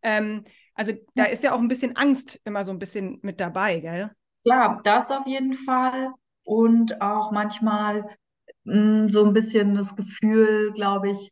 [0.02, 0.42] Ähm,
[0.74, 4.10] also da ist ja auch ein bisschen Angst immer so ein bisschen mit dabei, gell?
[4.42, 6.10] Klar, das auf jeden Fall.
[6.42, 8.16] Und auch manchmal
[8.64, 11.30] mh, mm, so ein bisschen das Gefühl, glaube ich,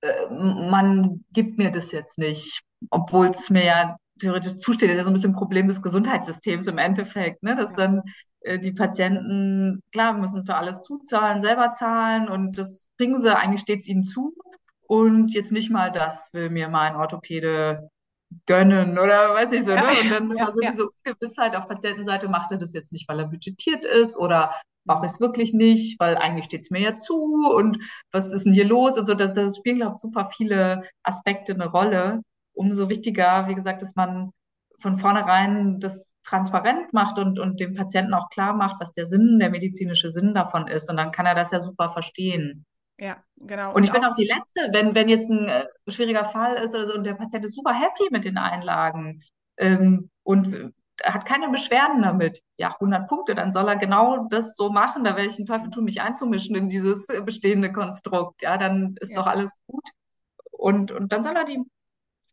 [0.00, 4.88] äh, man gibt mir das jetzt nicht, obwohl es mir ja theoretisch zusteht.
[4.88, 7.56] Das ist ja so ein bisschen ein Problem des Gesundheitssystems im Endeffekt, ne?
[7.56, 8.02] dass dann
[8.40, 13.60] äh, die Patienten, klar, müssen für alles zuzahlen, selber zahlen und das bringen sie, eigentlich
[13.60, 14.34] steht es ihnen zu.
[14.88, 17.90] Und jetzt nicht mal das will mir mein Orthopäde
[18.46, 19.72] gönnen oder weiß ich so.
[19.72, 20.00] Ja, ne?
[20.00, 20.70] Und dann ja, also ja.
[20.70, 25.06] diese Ungewissheit auf Patientenseite, macht er das jetzt nicht, weil er budgetiert ist oder mache
[25.06, 27.16] ich es wirklich nicht, weil eigentlich steht es mir ja zu
[27.56, 27.78] und
[28.12, 28.96] was ist denn hier los?
[28.96, 32.22] Und so, das, das spielen, glaube ich, super viele Aspekte eine Rolle
[32.56, 34.32] umso wichtiger, wie gesagt, dass man
[34.78, 39.38] von vornherein das transparent macht und, und dem Patienten auch klar macht, was der Sinn,
[39.38, 40.90] der medizinische Sinn davon ist.
[40.90, 42.66] Und dann kann er das ja super verstehen.
[42.98, 43.70] Ja, genau.
[43.70, 46.74] Und, und ich bin auch, die Letzte, wenn, wenn jetzt ein äh, schwieriger Fall ist
[46.74, 49.22] oder so und der Patient ist super happy mit den Einlagen
[49.58, 52.40] ähm, und hat keine Beschwerden damit.
[52.56, 55.04] Ja, 100 Punkte, dann soll er genau das so machen.
[55.04, 58.42] Da werde ich den Teufel tun, mich einzumischen in dieses bestehende Konstrukt.
[58.42, 59.16] Ja, dann ist ja.
[59.16, 59.86] doch alles gut.
[60.50, 61.62] Und, und dann soll er die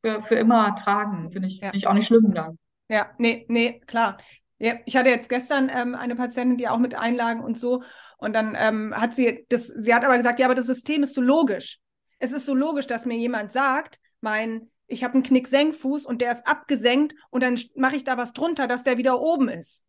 [0.04, 1.32] für, für immer tragen.
[1.32, 1.70] Finde ich, ja.
[1.70, 2.60] find ich auch nicht schlimm dann.
[2.90, 4.18] Ja, nee, nee, klar.
[4.60, 7.84] Ja, ich hatte jetzt gestern ähm, eine Patientin, die auch mit Einlagen und so.
[8.18, 11.16] Und dann ähm, hat sie das, sie hat aber gesagt, ja, aber das System ist
[11.16, 11.80] so logisch.
[12.20, 16.32] Es ist so logisch, dass mir jemand sagt, mein, ich habe einen Knicksenkfuß und der
[16.32, 19.86] ist abgesenkt und dann mache ich da was drunter, dass der wieder oben ist.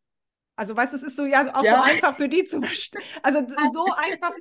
[0.56, 1.76] Also, weißt du, es ist so ja auch ja.
[1.76, 3.02] so einfach für die zu verstehen.
[3.22, 4.32] Also so einfach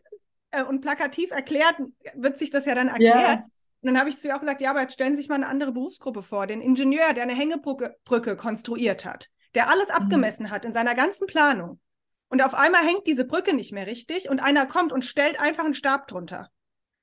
[0.51, 1.75] äh, und plakativ erklärt
[2.13, 3.39] wird sich das ja dann erklärt.
[3.39, 3.45] Ja.
[3.83, 5.35] Und dann habe ich zu ihr auch gesagt, ja, aber jetzt stellen Sie sich mal
[5.35, 6.47] eine andere Berufsgruppe vor.
[6.47, 9.95] Den Ingenieur, der eine Hängebrücke Brücke konstruiert hat, der alles mhm.
[9.95, 11.81] abgemessen hat in seiner ganzen Planung.
[12.29, 15.65] Und auf einmal hängt diese Brücke nicht mehr richtig und einer kommt und stellt einfach
[15.65, 16.49] einen Stab drunter.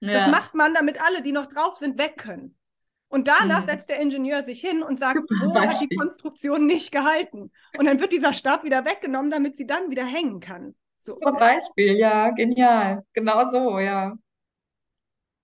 [0.00, 0.12] Ja.
[0.12, 2.56] Das macht man, damit alle, die noch drauf sind, weg können.
[3.08, 3.66] Und danach mhm.
[3.66, 5.70] setzt der Ingenieur sich hin und sagt, wo Beispiel.
[5.70, 7.52] hat die Konstruktion nicht gehalten?
[7.76, 10.74] Und dann wird dieser Stab wieder weggenommen, damit sie dann wieder hängen kann.
[10.98, 11.16] So.
[11.16, 13.04] Zum Beispiel, ja, genial.
[13.12, 14.16] Genau so, ja.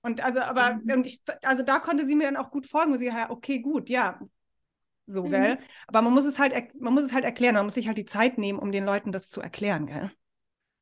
[0.07, 0.93] Und also, aber, mhm.
[0.93, 3.59] und ich, also da konnte sie mir dann auch gut folgen, wo sie, ja, okay,
[3.59, 4.21] gut, ja,
[5.07, 5.31] so, mhm.
[5.31, 5.59] gell?
[5.89, 8.05] Aber man muss es halt, man muss es halt erklären, man muss sich halt die
[8.05, 10.13] Zeit nehmen, um den Leuten das zu erklären, gell?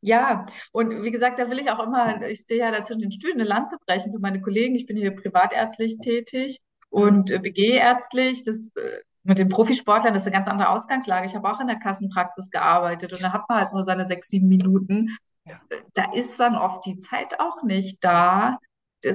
[0.02, 3.12] Ja, und wie gesagt, da will ich auch immer, ich stehe ja dazu in den
[3.12, 4.74] Stühlen, eine Lanze brechen für meine Kollegen.
[4.74, 6.60] Ich bin hier privatärztlich tätig
[6.90, 8.42] und äh, BG-ärztlich.
[8.42, 11.24] Das äh, mit den Profisportlern, das ist eine ganz andere Ausgangslage.
[11.24, 14.28] Ich habe auch in der Kassenpraxis gearbeitet und da hat man halt nur seine sechs,
[14.28, 15.16] sieben Minuten.
[15.46, 15.58] Ja.
[15.94, 18.58] Da ist dann oft die Zeit auch nicht da,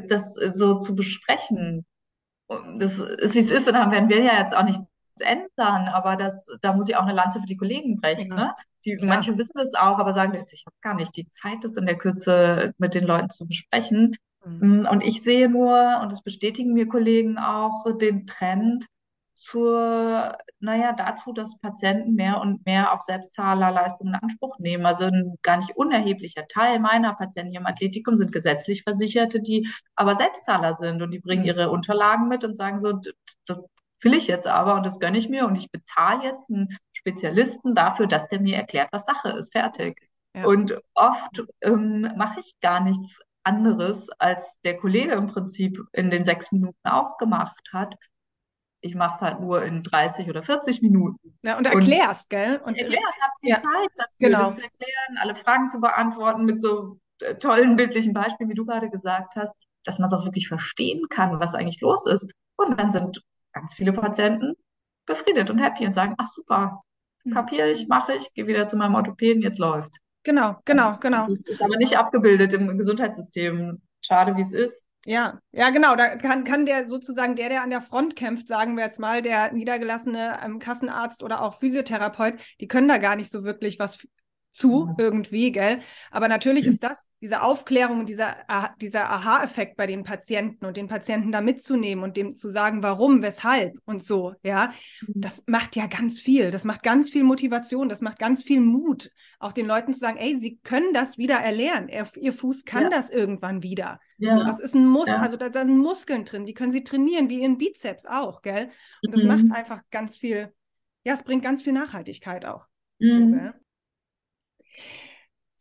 [0.07, 1.85] das so zu besprechen.
[2.77, 4.81] Das ist, wie es ist, und dann werden wir ja jetzt auch nicht
[5.21, 8.31] ändern, aber das, da muss ich auch eine Lanze für die Kollegen brechen.
[8.31, 8.35] Ja.
[8.35, 8.55] Ne?
[8.85, 11.85] Die, manche wissen es auch, aber sagen, ich habe gar nicht die Zeit, das in
[11.85, 14.15] der Kürze mit den Leuten zu besprechen.
[14.45, 14.87] Mhm.
[14.89, 18.85] Und ich sehe nur, und das bestätigen mir Kollegen auch, den Trend,
[19.39, 24.85] zur, naja, dazu, dass Patienten mehr und mehr auch Selbstzahlerleistungen in Anspruch nehmen.
[24.85, 29.69] Also ein gar nicht unerheblicher Teil meiner Patienten hier im Athletikum sind gesetzlich Versicherte, die
[29.95, 31.47] aber Selbstzahler sind und die bringen mhm.
[31.47, 32.99] ihre Unterlagen mit und sagen so,
[33.45, 33.69] das
[34.01, 37.75] will ich jetzt aber und das gönne ich mir und ich bezahle jetzt einen Spezialisten
[37.75, 39.53] dafür, dass der mir erklärt, was Sache ist.
[39.53, 40.01] Fertig.
[40.35, 40.45] Ja.
[40.47, 46.25] Und oft ähm, mache ich gar nichts anderes, als der Kollege im Prinzip in den
[46.25, 47.95] sechs Minuten auch gemacht hat
[48.81, 51.37] ich mache es halt nur in 30 oder 40 Minuten.
[51.43, 52.61] Ja, und erklärst, und gell?
[52.63, 54.39] Und erklärst, hab die ja, Zeit dafür, genau.
[54.39, 58.65] das zu erklären, alle Fragen zu beantworten mit so äh, tollen bildlichen Beispielen, wie du
[58.65, 62.31] gerade gesagt hast, dass man es auch wirklich verstehen kann, was eigentlich los ist.
[62.55, 63.21] Und dann sind
[63.53, 64.55] ganz viele Patienten
[65.05, 66.81] befriedet und happy und sagen, ach super,
[67.23, 67.33] hm.
[67.33, 69.99] kapiere ich, mache ich, gehe wieder zu meinem Orthopäden, jetzt läuft's.
[70.23, 71.25] Genau, genau, genau.
[71.27, 73.81] Das ist aber nicht abgebildet im Gesundheitssystem.
[74.01, 74.88] Schade, wie es ist.
[75.05, 75.95] Ja, ja, genau.
[75.95, 79.21] Da kann, kann der sozusagen, der, der an der Front kämpft, sagen wir jetzt mal,
[79.21, 84.05] der niedergelassene ähm, Kassenarzt oder auch Physiotherapeut, die können da gar nicht so wirklich was
[84.51, 84.95] zu mhm.
[84.97, 85.79] irgendwie, gell?
[86.11, 88.35] Aber natürlich ist das, diese Aufklärung und dieser,
[88.81, 93.21] dieser Aha-Effekt bei den Patienten und den Patienten da mitzunehmen und dem zu sagen, warum,
[93.21, 95.21] weshalb und so, ja, mhm.
[95.21, 96.51] das macht ja ganz viel.
[96.51, 100.17] Das macht ganz viel Motivation, das macht ganz viel Mut, auch den Leuten zu sagen,
[100.17, 101.89] ey, sie können das wieder erlernen.
[101.89, 102.89] Ihr Fuß kann ja.
[102.89, 103.99] das irgendwann wieder.
[104.17, 104.33] Ja.
[104.33, 105.19] So, das ist ein Muss, ja.
[105.19, 108.69] also da sind Muskeln drin, die können sie trainieren, wie ihren Bizeps auch, gell?
[109.05, 109.27] Und das mhm.
[109.27, 110.53] macht einfach ganz viel,
[111.05, 112.65] ja, es bringt ganz viel Nachhaltigkeit auch.
[112.99, 113.33] Mhm.
[113.33, 113.58] So,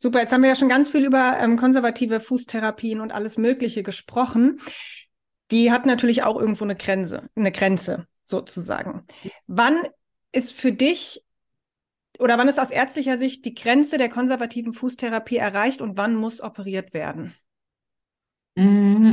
[0.00, 3.82] Super, jetzt haben wir ja schon ganz viel über ähm, konservative Fußtherapien und alles Mögliche
[3.82, 4.60] gesprochen.
[5.50, 9.08] Die hat natürlich auch irgendwo eine Grenze, eine Grenze sozusagen.
[9.48, 9.76] Wann
[10.30, 11.24] ist für dich
[12.20, 16.40] oder wann ist aus ärztlicher Sicht die Grenze der konservativen Fußtherapie erreicht und wann muss
[16.40, 17.34] operiert werden?
[18.54, 19.10] Mm,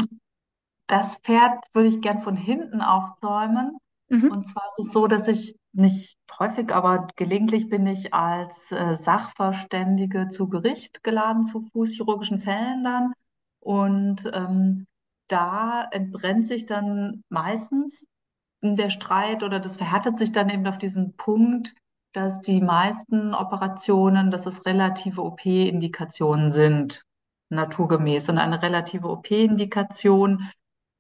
[0.86, 3.76] das Pferd würde ich gern von hinten aufzäumen.
[4.10, 4.32] Mhm.
[4.32, 8.96] Und zwar ist es so, dass ich nicht häufig, aber gelegentlich bin ich als äh,
[8.96, 13.14] Sachverständige zu Gericht geladen zu fußchirurgischen Fällen dann.
[13.60, 14.86] Und ähm,
[15.28, 18.08] da entbrennt sich dann meistens
[18.62, 21.74] der Streit oder das verhärtet sich dann eben auf diesen Punkt,
[22.14, 27.04] dass die meisten Operationen, dass es relative OP-Indikationen sind,
[27.50, 28.30] naturgemäß.
[28.30, 30.50] Und eine relative OP-Indikation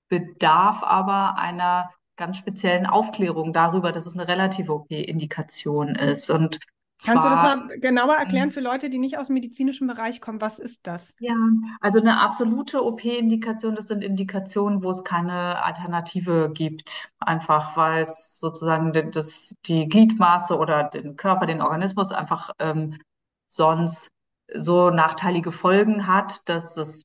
[0.09, 6.29] bedarf aber einer ganz speziellen Aufklärung darüber, dass es eine relative OP-Indikation ist.
[6.29, 6.59] Und
[7.03, 10.39] Kannst du das mal genauer erklären für Leute, die nicht aus dem medizinischen Bereich kommen?
[10.39, 11.13] Was ist das?
[11.19, 11.35] Ja,
[11.81, 17.11] also eine absolute OP-Indikation, das sind Indikationen, wo es keine Alternative gibt.
[17.19, 22.97] Einfach weil es sozusagen das, die Gliedmaße oder den Körper, den Organismus einfach ähm,
[23.45, 24.09] sonst
[24.53, 27.03] so nachteilige Folgen hat, dass es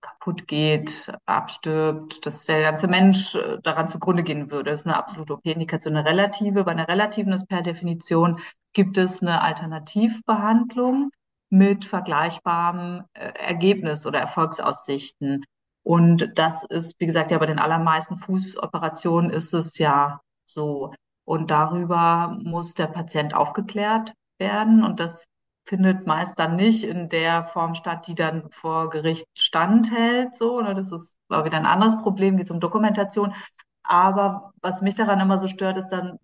[0.00, 4.70] kaputt geht, abstirbt, dass der ganze Mensch äh, daran zugrunde gehen würde.
[4.70, 6.64] Das ist eine absolute OP-Indikation, eine relative.
[6.64, 8.40] Bei einer relativen ist per Definition
[8.72, 11.10] gibt es eine Alternativbehandlung
[11.50, 15.44] mit vergleichbarem äh, Ergebnis oder Erfolgsaussichten.
[15.82, 20.92] Und das ist, wie gesagt, ja bei den allermeisten Fußoperationen ist es ja so.
[21.24, 24.84] Und darüber muss der Patient aufgeklärt werden.
[24.84, 25.26] Und das
[25.68, 30.34] findet meist dann nicht in der Form statt, die dann vor Gericht standhält.
[30.34, 33.34] So, oder das ist war wieder ein anderes Problem, geht um Dokumentation.
[33.82, 36.18] Aber was mich daran immer so stört, ist dann,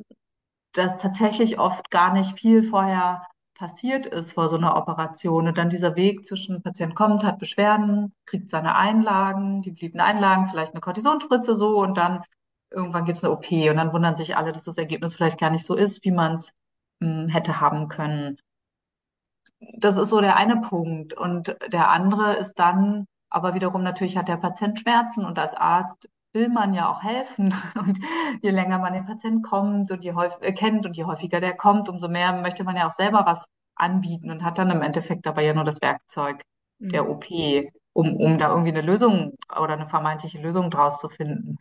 [0.73, 5.47] dass tatsächlich oft gar nicht viel vorher passiert ist vor so einer Operation.
[5.47, 10.49] Und dann dieser Weg zwischen Patient kommt, hat Beschwerden, kriegt seine Einlagen, die blieben Einlagen,
[10.49, 12.23] vielleicht eine Kortisonspritze so und dann
[12.71, 15.51] irgendwann gibt es eine OP und dann wundern sich alle, dass das Ergebnis vielleicht gar
[15.51, 16.53] nicht so ist, wie man es
[17.01, 18.39] hm, hätte haben können
[19.77, 21.15] das ist so der eine Punkt.
[21.15, 26.09] Und der andere ist dann, aber wiederum natürlich hat der Patient Schmerzen und als Arzt
[26.35, 27.55] will man ja auch helfen.
[27.77, 27.99] Und
[28.43, 31.55] je länger man den Patienten kommt und je häufig, äh, kennt und je häufiger der
[31.57, 33.47] kommt, umso mehr möchte man ja auch selber was
[33.77, 36.43] anbieten und hat dann im Endeffekt aber ja nur das Werkzeug
[36.79, 36.89] mhm.
[36.89, 37.27] der OP,
[37.93, 41.59] um, um da irgendwie eine Lösung oder eine vermeintliche Lösung draus zu finden.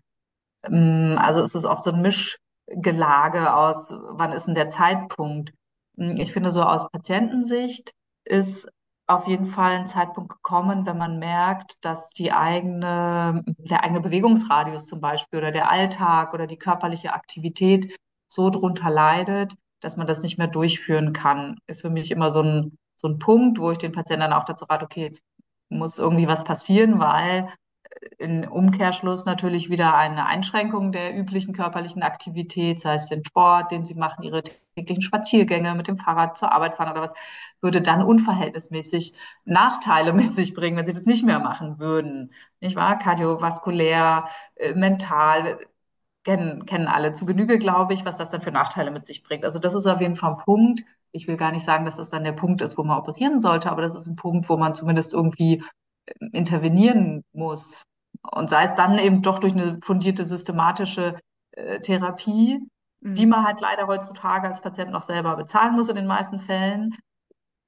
[0.64, 5.54] Ähm, also es ist oft so ein Mischgelage aus, wann ist denn der Zeitpunkt?
[5.98, 7.94] Hm, ich finde, so aus Patientensicht
[8.26, 8.70] ist
[9.08, 14.86] auf jeden Fall ein Zeitpunkt gekommen, wenn man merkt, dass die eigene, der eigene Bewegungsradius
[14.86, 17.94] zum Beispiel oder der Alltag oder die körperliche Aktivität
[18.28, 21.58] so drunter leidet, dass man das nicht mehr durchführen kann.
[21.68, 24.46] Ist für mich immer so ein, so ein Punkt, wo ich den Patienten dann auch
[24.46, 25.22] dazu rate, okay, jetzt
[25.70, 27.50] muss irgendwie was passieren, weil
[28.18, 33.86] in Umkehrschluss natürlich wieder eine Einschränkung der üblichen körperlichen Aktivität, sei es den Sport, den
[33.86, 34.44] sie machen, ihre
[34.76, 37.14] täglichen Spaziergänge mit dem Fahrrad zur Arbeit fahren oder was,
[37.62, 39.14] würde dann unverhältnismäßig
[39.46, 42.34] Nachteile mit sich bringen, wenn sie das nicht mehr machen würden.
[42.60, 42.98] Nicht wahr?
[42.98, 45.60] Kardiovaskulär, äh, mental,
[46.24, 49.44] kennen, kennen alle zu Genüge, glaube ich, was das dann für Nachteile mit sich bringt.
[49.46, 50.84] Also das ist auf jeden Fall ein Punkt.
[51.12, 53.70] Ich will gar nicht sagen, dass das dann der Punkt ist, wo man operieren sollte,
[53.72, 55.62] aber das ist ein Punkt, wo man zumindest irgendwie äh,
[56.32, 57.84] intervenieren muss.
[58.32, 61.20] Und sei es dann eben doch durch eine fundierte systematische
[61.52, 62.60] äh, Therapie,
[63.02, 63.14] mhm.
[63.14, 66.96] die man halt leider heutzutage als Patient noch selber bezahlen muss in den meisten Fällen.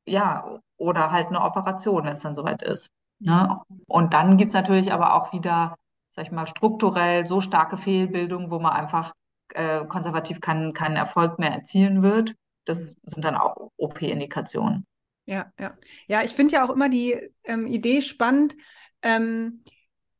[0.07, 2.89] Ja, oder halt eine Operation, wenn es dann soweit ist.
[3.19, 3.59] Ne?
[3.87, 5.75] Und dann gibt's natürlich aber auch wieder
[6.15, 9.13] sag ich mal, strukturell so starke Fehlbildung, wo man einfach
[9.53, 12.35] äh, konservativ keinen, keinen Erfolg mehr erzielen wird.
[12.65, 14.85] Das sind dann auch OP-Indikationen.
[15.25, 15.77] Ja, ja.
[16.07, 18.55] Ja, ich finde ja auch immer die ähm, Idee spannend.
[19.01, 19.63] Ähm,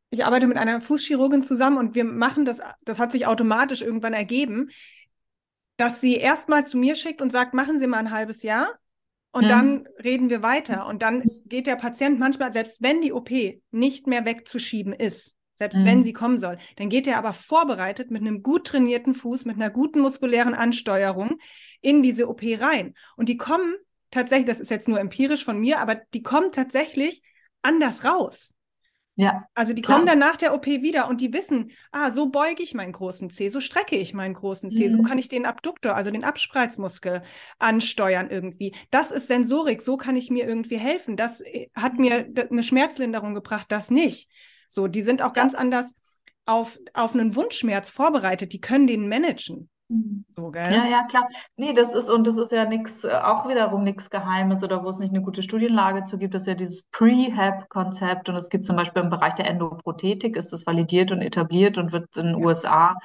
[0.09, 4.13] ich arbeite mit einer Fußchirurgin zusammen und wir machen das, das hat sich automatisch irgendwann
[4.13, 4.69] ergeben,
[5.77, 8.79] dass sie erstmal zu mir schickt und sagt, machen Sie mal ein halbes Jahr
[9.31, 9.49] und mhm.
[9.49, 10.87] dann reden wir weiter.
[10.87, 13.29] Und dann geht der Patient manchmal, selbst wenn die OP
[13.71, 15.85] nicht mehr wegzuschieben ist, selbst mhm.
[15.85, 16.57] wenn sie kommen soll.
[16.77, 21.39] Dann geht er aber vorbereitet mit einem gut trainierten Fuß, mit einer guten muskulären Ansteuerung
[21.81, 22.93] in diese OP rein.
[23.17, 23.75] Und die kommen
[24.15, 27.21] tatsächlich, das ist jetzt nur empirisch von mir, aber die kommen tatsächlich
[27.61, 28.53] anders raus.
[29.17, 29.45] Ja.
[29.53, 29.97] Also die klar.
[29.97, 33.29] kommen dann nach der OP wieder und die wissen, ah, so beuge ich meinen großen
[33.29, 34.91] Zeh, so strecke ich meinen großen Zeh, mhm.
[34.91, 37.23] so kann ich den Abduktor, also den Abspreizmuskel
[37.57, 38.75] ansteuern irgendwie.
[38.89, 41.15] Das ist Sensorik, so kann ich mir irgendwie helfen.
[41.15, 44.29] Das äh, hat mir eine Schmerzlinderung gebracht, das nicht.
[44.67, 45.59] So, die sind auch ganz ja.
[45.59, 45.93] anders
[46.45, 49.69] auf, auf einen Wunschschmerz vorbereitet, die können den managen.
[49.87, 50.25] Mhm.
[50.35, 50.73] So, gell?
[50.73, 51.27] Ja, ja, klar.
[51.57, 54.89] Nee, das ist, und das ist ja nichts, äh, auch wiederum nichts Geheimes oder wo
[54.89, 58.65] es nicht eine gute Studienlage zu gibt, das ist ja dieses Prehab-Konzept und es gibt
[58.65, 62.39] zum Beispiel im Bereich der Endoprothetik, ist das validiert und etabliert und wird in den
[62.39, 62.45] ja.
[62.45, 62.95] USA,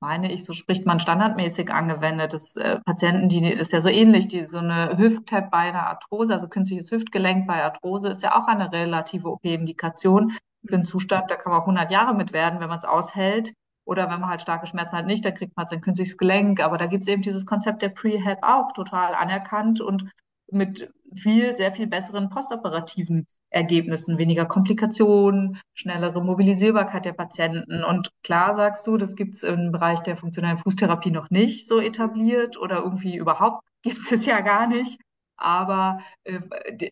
[0.00, 2.32] meine ich, so spricht man standardmäßig angewendet.
[2.32, 6.32] Das äh, Patienten, die, ist ja so ähnlich, die so eine Hüft-Tab bei einer Arthrose,
[6.32, 11.36] also künstliches Hüftgelenk bei Arthrose, ist ja auch eine relative OP-Indikation für einen Zustand, da
[11.36, 13.52] kann man auch 100 Jahre mit werden, wenn man es aushält.
[13.90, 16.60] Oder wenn man halt starke Schmerzen hat nicht, dann kriegt man sein künstliches Gelenk.
[16.60, 20.08] Aber da gibt es eben dieses Konzept der Prehab auch total anerkannt und
[20.52, 27.82] mit viel, sehr viel besseren postoperativen Ergebnissen, weniger Komplikationen, schnellere Mobilisierbarkeit der Patienten.
[27.82, 31.80] Und klar sagst du, das gibt es im Bereich der funktionellen Fußtherapie noch nicht so
[31.80, 35.00] etabliert oder irgendwie überhaupt gibt es es ja gar nicht.
[35.40, 36.38] Aber äh,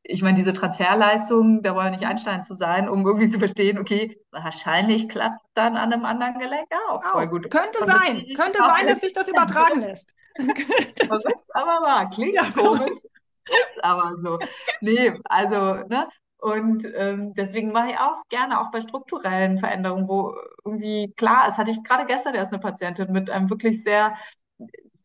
[0.03, 3.79] ich meine, diese Transferleistung, da wollen wir nicht Einstein zu sein, um irgendwie zu verstehen,
[3.79, 7.51] okay, wahrscheinlich klappt dann an einem anderen Gelenk auch voll gut.
[7.51, 10.15] Könnte Und sein, könnte sein, dass sich das übertragen lässt.
[10.39, 12.97] das ist aber wahr, klingt ja, komisch,
[13.45, 14.39] ist aber so.
[14.81, 16.09] Nee, also, ne?
[16.41, 21.59] Und ähm, deswegen mache ich auch gerne auch bei strukturellen Veränderungen, wo irgendwie klar ist,
[21.59, 24.15] hatte ich gerade gestern erst eine Patientin mit einem wirklich sehr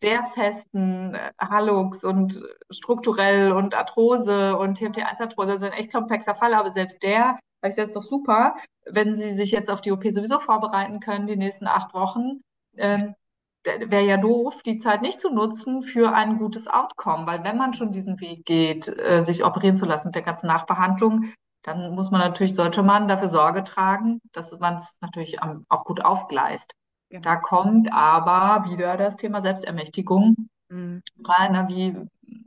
[0.03, 6.71] sehr festen äh, Hallux und strukturell und Arthrose und TMT1-Arthrose sind echt komplexer Fall, aber
[6.71, 10.39] selbst der, weil ich jetzt doch super, wenn Sie sich jetzt auf die OP sowieso
[10.39, 12.41] vorbereiten können, die nächsten acht Wochen,
[12.75, 13.15] ähm,
[13.63, 17.73] wäre ja doof, die Zeit nicht zu nutzen für ein gutes Outcome, weil wenn man
[17.73, 21.31] schon diesen Weg geht, äh, sich operieren zu lassen mit der ganzen Nachbehandlung,
[21.63, 26.03] dann muss man natürlich, sollte man dafür Sorge tragen, dass man es natürlich auch gut
[26.03, 26.73] aufgleist.
[27.13, 27.25] Genau.
[27.25, 31.03] Da kommt aber wieder das Thema Selbstermächtigung mhm.
[31.23, 31.95] rein, ne, wie,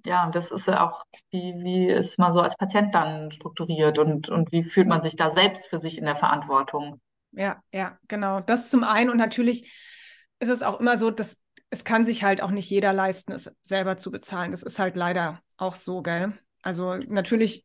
[0.04, 4.28] ja, das ist ja auch, wie, wie ist man so als Patient dann strukturiert und,
[4.28, 7.00] und wie fühlt man sich da selbst für sich in der Verantwortung?
[7.30, 8.40] Ja, ja, genau.
[8.40, 9.72] Das zum einen und natürlich
[10.40, 11.38] ist es auch immer so, dass
[11.70, 14.50] es kann sich halt auch nicht jeder leisten, es selber zu bezahlen.
[14.50, 16.32] Das ist halt leider auch so, gell?
[16.62, 17.64] Also natürlich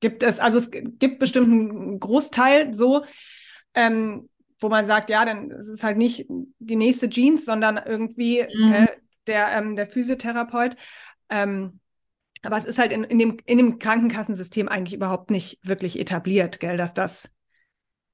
[0.00, 3.06] gibt es, also es gibt bestimmt einen Großteil so,
[3.72, 4.28] ähm,
[4.60, 6.26] wo man sagt, ja, dann ist es halt nicht
[6.58, 8.72] die nächste Jeans, sondern irgendwie mhm.
[8.72, 8.86] äh,
[9.26, 10.76] der, ähm, der Physiotherapeut.
[11.28, 11.80] Ähm,
[12.42, 16.60] aber es ist halt in, in, dem, in dem Krankenkassensystem eigentlich überhaupt nicht wirklich etabliert,
[16.60, 17.34] gell, dass das.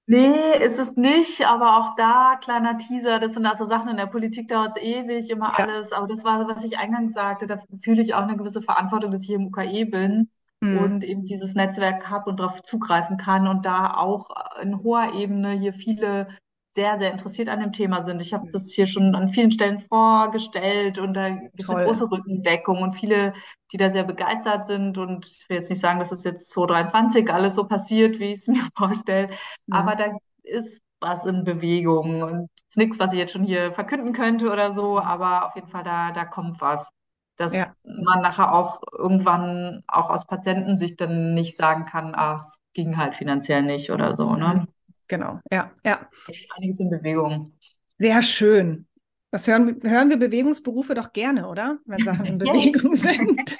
[0.06, 4.06] Nee, ist es nicht, aber auch da, kleiner Teaser, das sind also Sachen in der
[4.06, 5.64] Politik, dauert es ewig, immer ja.
[5.64, 5.92] alles.
[5.92, 9.22] Aber das war, was ich eingangs sagte, da fühle ich auch eine gewisse Verantwortung, dass
[9.22, 10.30] ich hier im UKE bin
[10.64, 10.78] mhm.
[10.78, 15.52] und eben dieses Netzwerk habe und darauf zugreifen kann und da auch in hoher Ebene
[15.52, 16.28] hier viele
[16.74, 18.20] sehr, sehr interessiert an dem Thema sind.
[18.20, 22.10] Ich habe das hier schon an vielen Stellen vorgestellt und da gibt es eine große
[22.10, 23.32] Rückendeckung und viele,
[23.72, 24.98] die da sehr begeistert sind.
[24.98, 28.38] Und ich will jetzt nicht sagen, dass es jetzt 2023 alles so passiert, wie ich
[28.38, 29.28] es mir vorstelle,
[29.66, 29.74] mhm.
[29.74, 30.06] aber da
[30.42, 34.50] ist was in Bewegung und es ist nichts, was ich jetzt schon hier verkünden könnte
[34.50, 36.90] oder so, aber auf jeden Fall da, da kommt was
[37.36, 37.66] dass ja.
[37.84, 43.14] man nachher auch irgendwann auch aus Patientensicht dann nicht sagen kann, ah, es ging halt
[43.14, 44.66] finanziell nicht oder so, ne?
[45.08, 46.08] genau, ja, ja.
[46.56, 47.52] Einiges in Bewegung.
[47.98, 48.86] Sehr schön.
[49.30, 51.78] Das hören, hören wir Bewegungsberufe doch gerne, oder?
[51.86, 53.58] Wenn Sachen in Bewegung sind.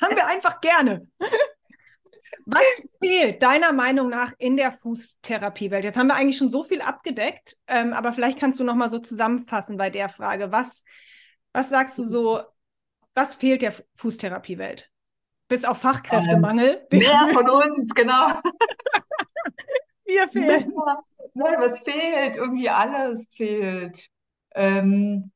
[0.00, 1.08] haben wir einfach gerne.
[2.46, 5.84] Was fehlt deiner Meinung nach in der Fußtherapiewelt?
[5.84, 8.88] Jetzt haben wir eigentlich schon so viel abgedeckt, ähm, aber vielleicht kannst du noch mal
[8.88, 10.50] so zusammenfassen bei der Frage.
[10.50, 10.84] Was,
[11.52, 12.40] was sagst du so,
[13.18, 14.90] was fehlt der Fußtherapiewelt?
[15.48, 16.86] Bis auf Fachkräftemangel.
[16.92, 18.28] Ähm, mehr von uns, genau.
[20.04, 20.72] Wir fehlen.
[21.34, 22.36] Nein, was fehlt?
[22.36, 24.08] Irgendwie alles fehlt.
[24.54, 25.32] Ähm,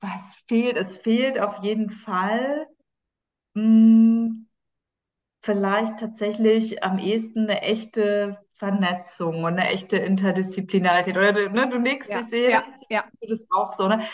[0.00, 0.76] was fehlt?
[0.76, 2.66] Es fehlt auf jeden Fall
[3.54, 4.48] mh, hm,
[5.42, 11.16] vielleicht tatsächlich am ehesten eine echte Vernetzung und eine echte Interdisziplinarität.
[11.16, 13.04] Oder ne, du nix, Ja, ich sehe ja, das, ja.
[13.20, 13.88] du das auch so.
[13.88, 14.06] Ne?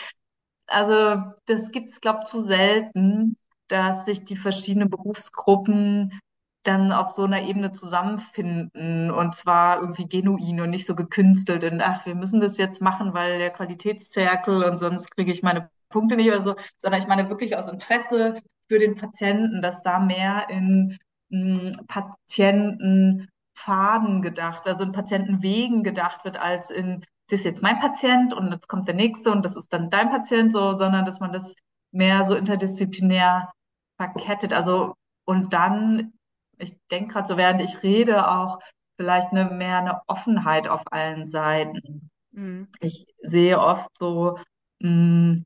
[0.69, 6.19] Also das gibt es, glaube ich, zu selten, dass sich die verschiedenen Berufsgruppen
[6.63, 11.81] dann auf so einer Ebene zusammenfinden und zwar irgendwie genuin und nicht so gekünstelt in,
[11.81, 16.15] ach, wir müssen das jetzt machen, weil der Qualitätszirkel und sonst kriege ich meine Punkte
[16.17, 20.49] nicht oder so, sondern ich meine wirklich aus Interesse für den Patienten, dass da mehr
[20.49, 20.97] in
[21.29, 28.33] mh, Patientenfaden gedacht, also in Patientenwegen gedacht wird, als in, das ist jetzt mein Patient
[28.33, 31.31] und jetzt kommt der nächste und das ist dann dein Patient, so, sondern dass man
[31.33, 31.55] das
[31.91, 33.51] mehr so interdisziplinär
[33.97, 34.53] verkettet.
[34.53, 36.13] Also, und dann,
[36.57, 38.59] ich denke gerade so, während ich rede, auch
[38.97, 42.09] vielleicht eine, mehr eine Offenheit auf allen Seiten.
[42.31, 42.67] Mhm.
[42.79, 44.37] Ich sehe oft so,
[44.79, 45.43] mh,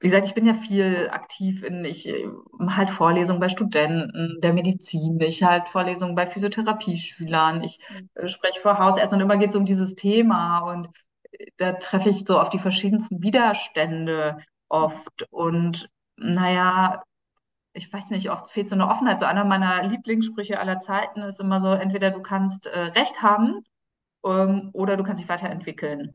[0.00, 2.28] wie gesagt, ich bin ja viel aktiv in, ich äh,
[2.68, 8.08] halt Vorlesungen bei Studenten der Medizin, ich halt Vorlesungen bei Physiotherapieschülern, ich Mhm.
[8.14, 10.88] äh, spreche vor Hausärzten und immer geht es um dieses Thema und
[11.56, 17.02] da treffe ich so auf die verschiedensten Widerstände oft und naja,
[17.72, 19.18] ich weiß nicht, oft fehlt so eine Offenheit.
[19.18, 23.64] So einer meiner Lieblingssprüche aller Zeiten ist immer so, entweder du kannst äh, Recht haben
[24.24, 26.14] ähm, oder du kannst dich weiterentwickeln.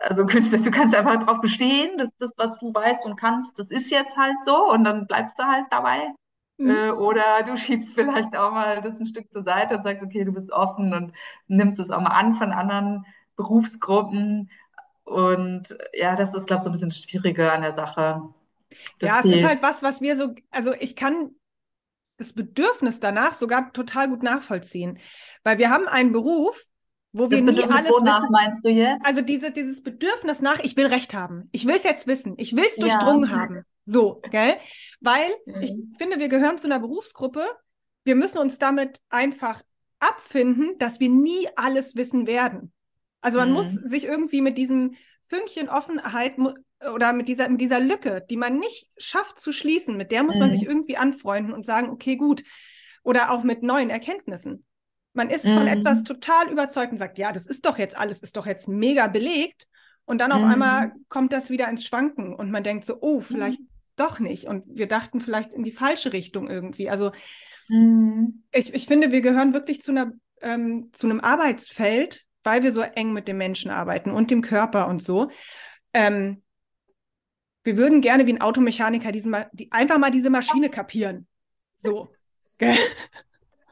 [0.00, 3.90] Also du kannst einfach darauf bestehen, dass das, was du weißt und kannst, das ist
[3.90, 6.12] jetzt halt so und dann bleibst du halt dabei.
[6.58, 6.70] Mhm.
[6.70, 10.24] Äh, oder du schiebst vielleicht auch mal das ein Stück zur Seite und sagst, okay,
[10.24, 11.12] du bist offen und
[11.48, 13.04] nimmst es auch mal an von anderen
[13.36, 14.50] Berufsgruppen.
[15.04, 18.22] Und ja, das ist, glaube ich, so ein bisschen das Schwierige an der Sache.
[18.98, 21.30] Das Ja, es ist halt was, was wir so, also ich kann
[22.16, 24.98] das Bedürfnis danach sogar total gut nachvollziehen,
[25.42, 26.64] weil wir haben einen Beruf,
[27.12, 28.30] wo wir Das nie Bedürfnis alles wonach wissen.
[28.30, 29.04] meinst du jetzt?
[29.04, 31.48] Also diese, dieses Bedürfnis nach, ich will Recht haben.
[31.52, 32.34] Ich will es jetzt wissen.
[32.38, 32.80] Ich will es Ja.
[32.80, 33.64] durchdrungen haben.
[33.84, 34.56] So, gell?
[35.00, 35.94] Weil ich Mhm.
[35.98, 37.44] finde, wir gehören zu einer Berufsgruppe.
[38.04, 39.62] Wir müssen uns damit einfach
[39.98, 42.72] abfinden, dass wir nie alles wissen werden.
[43.24, 43.54] Also man Mhm.
[43.54, 44.94] muss sich irgendwie mit diesem
[45.24, 46.34] Fünkchen Offenheit
[46.94, 50.38] oder mit dieser, mit dieser Lücke, die man nicht schafft zu schließen, mit der muss
[50.38, 50.54] man Mhm.
[50.54, 52.44] sich irgendwie anfreunden und sagen, okay, gut.
[53.02, 54.64] Oder auch mit neuen Erkenntnissen.
[55.14, 55.68] Man ist von Mhm.
[55.68, 59.06] etwas total überzeugt und sagt, ja, das ist doch jetzt alles, ist doch jetzt mega
[59.06, 59.68] belegt.
[60.04, 60.50] Und dann auf Mhm.
[60.50, 63.60] einmal kommt das wieder ins Schwanken und man denkt so, oh, vielleicht
[63.96, 64.46] doch nicht.
[64.48, 66.90] Und wir dachten vielleicht in die falsche Richtung irgendwie.
[66.90, 67.12] Also
[67.68, 68.44] Mhm.
[68.52, 72.82] ich, ich finde, wir gehören wirklich zu einer, ähm, zu einem Arbeitsfeld, weil wir so
[72.82, 75.30] eng mit dem Menschen arbeiten und dem Körper und so.
[75.92, 76.42] Ähm,
[77.64, 81.26] wir würden gerne wie ein Automechaniker diesen, Ma- die, einfach mal diese Maschine kapieren.
[81.78, 82.08] So.
[82.58, 82.76] Gell?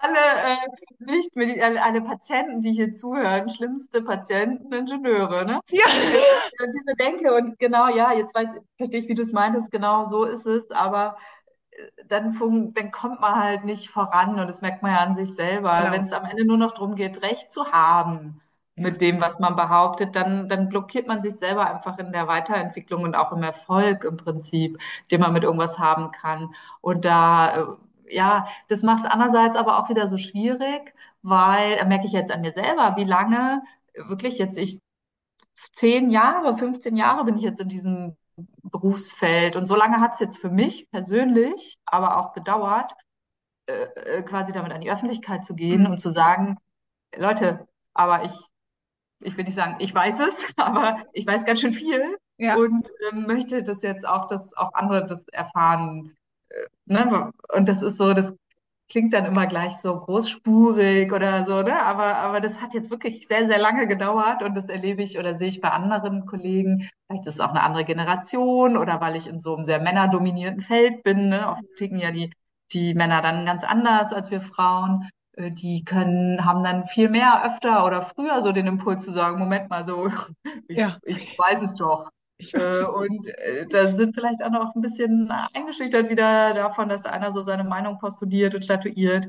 [0.01, 0.57] Alle, äh,
[0.99, 5.61] nicht mit, alle, alle Patienten, die hier zuhören, schlimmste Patienten, Ingenieure, ne?
[5.71, 5.85] Ja.
[5.85, 8.49] Und diese Denke und genau, ja, jetzt weiß,
[8.79, 11.17] verstehe ich, wie du es meintest, genau so ist es, aber
[11.71, 11.77] äh,
[12.09, 15.35] dann, fun- dann kommt man halt nicht voran und das merkt man ja an sich
[15.37, 15.79] selber.
[15.79, 15.93] Genau.
[15.93, 18.42] Wenn es am Ende nur noch darum geht, Recht zu haben.
[18.77, 23.03] Mit dem, was man behauptet, dann, dann blockiert man sich selber einfach in der Weiterentwicklung
[23.05, 24.79] und auch im Erfolg im Prinzip,
[25.11, 26.55] den man mit irgendwas haben kann.
[26.81, 27.57] Und da,
[28.09, 32.13] äh, ja, das macht es andererseits aber auch wieder so schwierig, weil, da merke ich
[32.13, 33.63] jetzt an mir selber, wie lange
[33.95, 34.81] wirklich jetzt ich
[35.73, 38.17] zehn Jahre, 15 Jahre bin ich jetzt in diesem
[38.63, 42.93] Berufsfeld und so lange hat es jetzt für mich persönlich aber auch gedauert,
[43.67, 43.85] äh,
[44.19, 45.87] äh, quasi damit an die Öffentlichkeit zu gehen Mhm.
[45.87, 46.59] und zu sagen,
[47.17, 48.33] Leute, aber ich,
[49.25, 52.57] ich will nicht sagen, ich weiß es, aber ich weiß ganz schön viel Ja.
[52.57, 56.15] und ähm, möchte das jetzt auch, dass auch andere das erfahren.
[56.51, 56.55] Äh,
[56.87, 57.33] ne?
[57.55, 58.35] Und das ist so, das
[58.91, 61.83] klingt dann immer gleich so großspurig oder so, ne?
[61.83, 65.35] Aber, aber das hat jetzt wirklich sehr, sehr lange gedauert und das erlebe ich oder
[65.35, 66.89] sehe ich bei anderen Kollegen.
[67.07, 70.61] Vielleicht ist es auch eine andere Generation oder weil ich in so einem sehr männerdominierten
[70.61, 71.29] Feld bin.
[71.29, 71.49] Ne?
[71.49, 72.33] Oft ticken ja die,
[72.73, 75.09] die Männer dann ganz anders als wir Frauen.
[75.35, 79.39] Äh, Die können, haben dann viel mehr öfter oder früher so den Impuls zu sagen,
[79.39, 80.09] Moment mal, so,
[80.69, 80.99] ich, Ja.
[81.03, 82.11] ich weiß es doch.
[82.55, 82.89] Weiß Äh, es.
[82.89, 87.43] und äh, da sind vielleicht auch noch ein bisschen eingeschüchtert wieder davon, dass einer so
[87.43, 89.29] seine Meinung postuliert und statuiert.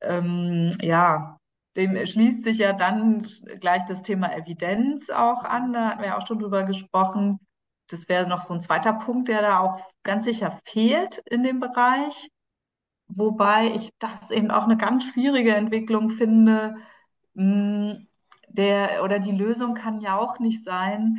[0.00, 1.38] Ähm, ja,
[1.76, 3.26] dem schließt sich ja dann
[3.60, 5.72] gleich das Thema Evidenz auch an.
[5.72, 7.40] Da hatten wir ja auch schon drüber gesprochen.
[7.88, 11.60] Das wäre noch so ein zweiter Punkt, der da auch ganz sicher fehlt in dem
[11.60, 12.28] Bereich.
[13.14, 16.76] Wobei ich das eben auch eine ganz schwierige Entwicklung finde.
[17.34, 18.06] Hm,
[18.48, 21.18] der, oder die Lösung kann ja auch nicht sein,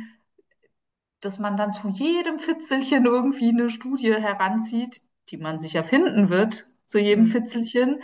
[1.20, 6.66] dass man dann zu jedem Fitzelchen irgendwie eine Studie heranzieht, die man sicher finden wird,
[6.84, 7.28] zu jedem mhm.
[7.28, 8.02] Fitzelchen.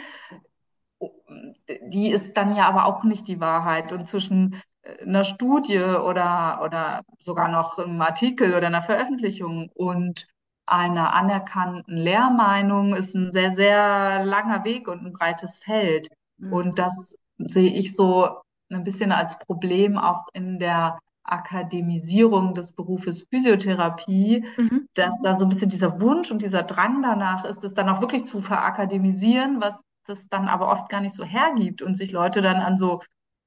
[1.89, 3.93] Die ist dann ja aber auch nicht die Wahrheit.
[3.93, 10.29] Und zwischen äh, einer Studie oder, oder sogar noch einem Artikel oder einer Veröffentlichung und
[10.67, 16.09] einer anerkannten Lehrmeinung ist ein sehr, sehr langer Weg und ein breites Feld.
[16.39, 16.53] Mhm.
[16.53, 23.27] Und das sehe ich so ein bisschen als Problem auch in der Akademisierung des Berufes
[23.31, 24.89] Physiotherapie, mhm.
[24.95, 28.01] dass da so ein bisschen dieser Wunsch und dieser Drang danach ist, es dann auch
[28.01, 32.43] wirklich zu verakademisieren, was das dann aber oft gar nicht so hergibt und sich Leute
[32.43, 33.01] dann an so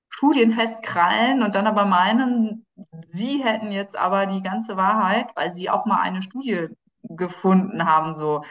[0.09, 2.65] Studien festkrallen und dann aber meinen,
[3.07, 6.67] sie hätten jetzt aber die ganze Wahrheit, weil sie auch mal eine Studie
[7.15, 8.43] gefunden haben, so.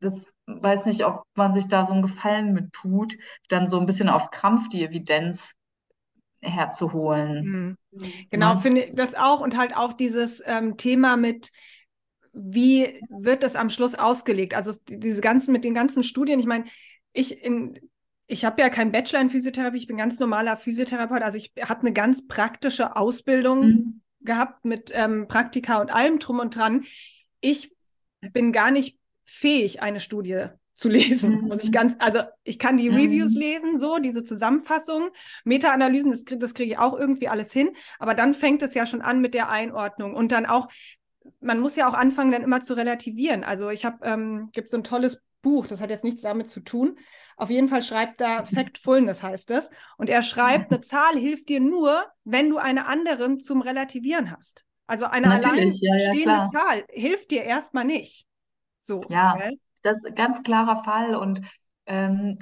[0.00, 3.16] Das weiß nicht, ob man sich da so einen Gefallen mit tut,
[3.48, 5.54] dann so ein bisschen auf Krampf die Evidenz
[6.40, 7.76] herzuholen.
[7.92, 8.06] Mhm.
[8.30, 8.56] Genau, ja.
[8.56, 11.50] finde ich das auch und halt auch dieses ähm, Thema mit
[12.34, 14.54] wie wird das am Schluss ausgelegt?
[14.54, 16.64] Also diese ganzen mit den ganzen Studien, ich meine,
[17.12, 17.78] ich in
[18.26, 21.82] ich habe ja keinen Bachelor in Physiotherapie, ich bin ganz normaler Physiotherapeut, also ich habe
[21.82, 24.00] eine ganz praktische Ausbildung mhm.
[24.20, 26.84] gehabt mit ähm, Praktika und allem drum und dran.
[27.44, 27.74] Ich
[28.32, 31.48] bin gar nicht fähig, eine Studie zu lesen, mhm.
[31.48, 32.96] muss ich ganz, also ich kann die mhm.
[32.96, 35.10] Reviews lesen, so, diese Zusammenfassung,
[35.44, 39.00] Meta-Analysen, das, das kriege ich auch irgendwie alles hin, aber dann fängt es ja schon
[39.00, 40.68] an mit der Einordnung und dann auch,
[41.40, 43.44] man muss ja auch anfangen, dann immer zu relativieren.
[43.44, 46.60] Also ich habe, ähm, gibt so ein tolles Buch, das hat jetzt nichts damit zu
[46.60, 46.98] tun.
[47.36, 48.46] Auf jeden Fall schreibt da mhm.
[48.46, 49.70] Factfulness heißt es.
[49.96, 54.63] Und er schreibt, eine Zahl hilft dir nur, wenn du eine andere zum Relativieren hast.
[54.86, 58.26] Also eine Natürlich, alleinstehende ja, ja, Zahl hilft dir erstmal nicht.
[58.80, 59.00] So.
[59.08, 59.36] Ja.
[59.36, 59.58] Gell?
[59.84, 61.42] das ist ein ganz klarer Fall und
[61.86, 62.38] ähm,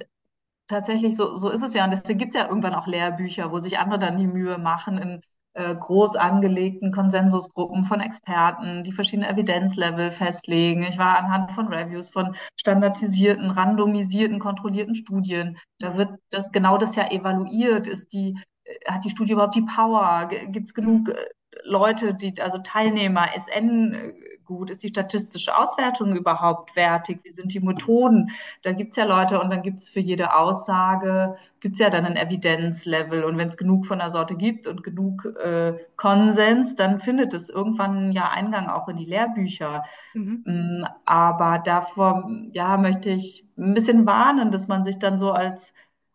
[0.68, 1.84] tatsächlich so, so ist es ja.
[1.84, 4.99] Und deswegen gibt es ja irgendwann auch Lehrbücher, wo sich andere dann die Mühe machen,
[4.99, 5.20] in
[5.55, 10.82] äh, groß angelegten Konsensusgruppen von Experten, die verschiedene Evidenzlevel festlegen.
[10.84, 15.59] Ich war anhand von Reviews, von standardisierten, randomisierten, kontrollierten Studien.
[15.78, 17.86] Da wird das genau das ja evaluiert.
[17.86, 20.28] Ist die, äh, hat die Studie überhaupt die Power?
[20.28, 21.26] Gibt es genug äh,
[21.64, 24.12] Leute, die, also Teilnehmer, SN äh,
[24.44, 24.70] gut?
[24.70, 27.20] Ist die statistische Auswertung überhaupt wertig?
[27.24, 28.30] Wie sind die Methoden?
[28.62, 33.24] Da gibt's ja Leute und dann gibt's für jede Aussage, gibt's ja dann ein Evidenzlevel.
[33.24, 37.48] Und wenn es genug von der Sorte gibt und genug äh, Konsens, dann findet es
[37.48, 39.84] irgendwann ja Eingang auch in die Lehrbücher.
[40.14, 40.42] Mhm.
[40.44, 45.74] Mm, aber davor, ja, möchte ich ein bisschen warnen, dass man sich dann so als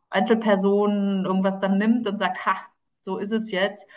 [0.10, 2.56] Einzelperson irgendwas dann nimmt und sagt, ha,
[3.00, 3.88] so ist es jetzt.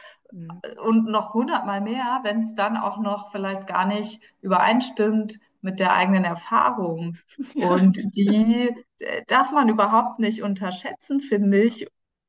[0.83, 5.93] Und noch hundertmal mehr, wenn es dann auch noch vielleicht gar nicht übereinstimmt mit der
[5.93, 7.19] eigenen Erfahrung.
[7.55, 7.71] Ja.
[7.71, 8.71] Und die
[9.01, 11.89] äh, darf man überhaupt nicht unterschätzen, finde ich.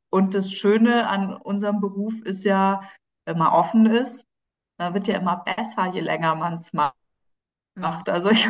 [0.10, 2.82] Und das Schöne an unserem Beruf ist ja,
[3.26, 4.26] wenn man offen ist,
[4.78, 6.96] dann wird ja immer besser, je länger man es macht
[7.76, 8.10] macht.
[8.10, 8.48] Also ich,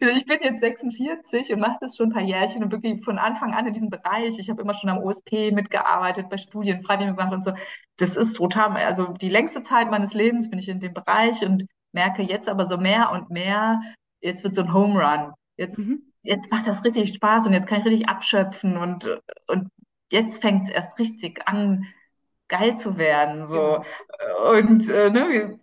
[0.00, 3.54] ich, bin jetzt 46 und mache das schon ein paar Jährchen und wirklich von Anfang
[3.54, 4.38] an in diesem Bereich.
[4.38, 7.52] Ich habe immer schon am OSP mitgearbeitet, bei Studien freiwillig gemacht und so.
[7.98, 11.66] Das ist total, also die längste Zeit meines Lebens bin ich in dem Bereich und
[11.92, 13.80] merke jetzt aber so mehr und mehr,
[14.20, 15.32] jetzt wird so ein Home Run.
[15.56, 16.02] Jetzt, mhm.
[16.22, 19.68] jetzt macht das richtig Spaß und jetzt kann ich richtig abschöpfen und, und
[20.10, 21.86] jetzt fängt es erst richtig an,
[22.48, 23.46] geil zu werden.
[23.46, 23.82] So.
[24.44, 25.58] Und, äh, ne,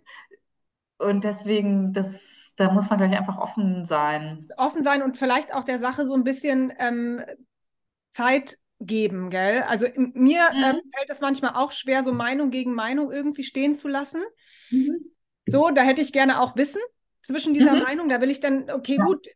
[0.98, 4.48] und deswegen, das da muss man, glaube ich, einfach offen sein.
[4.56, 7.20] Offen sein und vielleicht auch der Sache so ein bisschen ähm,
[8.10, 9.62] Zeit geben, gell?
[9.62, 10.64] Also mir mhm.
[10.64, 14.22] ähm, fällt es manchmal auch schwer, so Meinung gegen Meinung irgendwie stehen zu lassen.
[14.70, 15.04] Mhm.
[15.46, 16.80] So, da hätte ich gerne auch Wissen
[17.22, 17.82] zwischen dieser mhm.
[17.82, 18.08] Meinung.
[18.08, 19.04] Da will ich dann, okay, ja.
[19.04, 19.26] gut,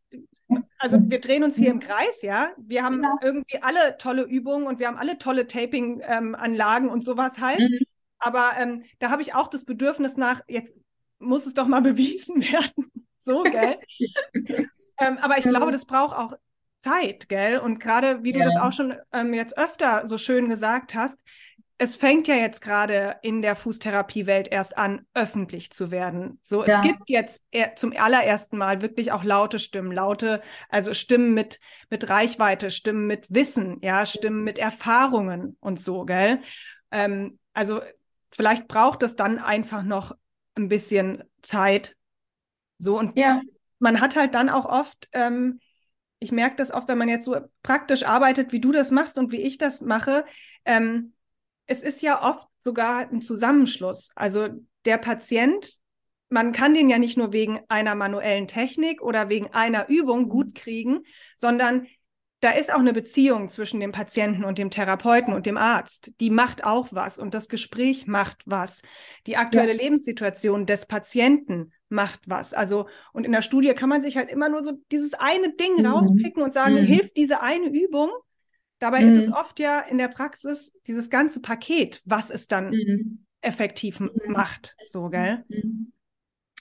[0.78, 2.52] also wir drehen uns hier im Kreis, ja.
[2.56, 3.16] Wir haben ja.
[3.20, 7.60] irgendwie alle tolle Übungen und wir haben alle tolle Taping-Anlagen ähm, und sowas halt.
[7.60, 7.80] Mhm.
[8.18, 10.74] Aber ähm, da habe ich auch das Bedürfnis nach, jetzt
[11.18, 12.97] muss es doch mal bewiesen werden
[13.28, 13.78] so, gell?
[14.98, 16.32] ähm, aber ich glaube, das braucht auch
[16.78, 17.58] Zeit, gell?
[17.58, 18.46] Und gerade, wie du ja.
[18.46, 21.18] das auch schon ähm, jetzt öfter so schön gesagt hast,
[21.80, 26.40] es fängt ja jetzt gerade in der Fußtherapiewelt erst an, öffentlich zu werden.
[26.42, 26.76] So, ja.
[26.76, 27.44] es gibt jetzt
[27.76, 33.32] zum allerersten Mal wirklich auch laute Stimmen, laute, also Stimmen mit, mit Reichweite, Stimmen mit
[33.32, 36.40] Wissen, ja, Stimmen mit Erfahrungen und so, gell?
[36.90, 37.80] Ähm, also
[38.32, 40.16] vielleicht braucht es dann einfach noch
[40.56, 41.96] ein bisschen Zeit,
[42.78, 43.42] so und ja.
[43.78, 45.60] man hat halt dann auch oft ähm,
[46.20, 49.32] ich merke das oft, wenn man jetzt so praktisch arbeitet, wie du das machst und
[49.32, 50.24] wie ich das mache.
[50.64, 51.12] Ähm,
[51.66, 54.10] es ist ja oft sogar ein Zusammenschluss.
[54.16, 54.48] Also
[54.84, 55.74] der Patient,
[56.28, 60.54] man kann den ja nicht nur wegen einer manuellen Technik oder wegen einer Übung gut
[60.54, 61.00] kriegen,
[61.36, 61.86] sondern
[62.40, 66.12] da ist auch eine Beziehung zwischen dem Patienten und dem Therapeuten und dem Arzt.
[66.20, 68.82] Die macht auch was und das Gespräch macht was.
[69.26, 69.82] Die aktuelle ja.
[69.82, 72.54] Lebenssituation des Patienten macht was.
[72.54, 75.78] Also, und in der Studie kann man sich halt immer nur so dieses eine Ding
[75.78, 75.86] mhm.
[75.86, 76.84] rauspicken und sagen, mhm.
[76.84, 78.10] hilft diese eine Übung?
[78.78, 79.16] Dabei mhm.
[79.16, 79.34] ist es mhm.
[79.34, 83.24] oft ja in der Praxis dieses ganze Paket, was es dann mhm.
[83.40, 84.10] effektiv mhm.
[84.26, 84.76] macht.
[84.84, 85.44] So, gell?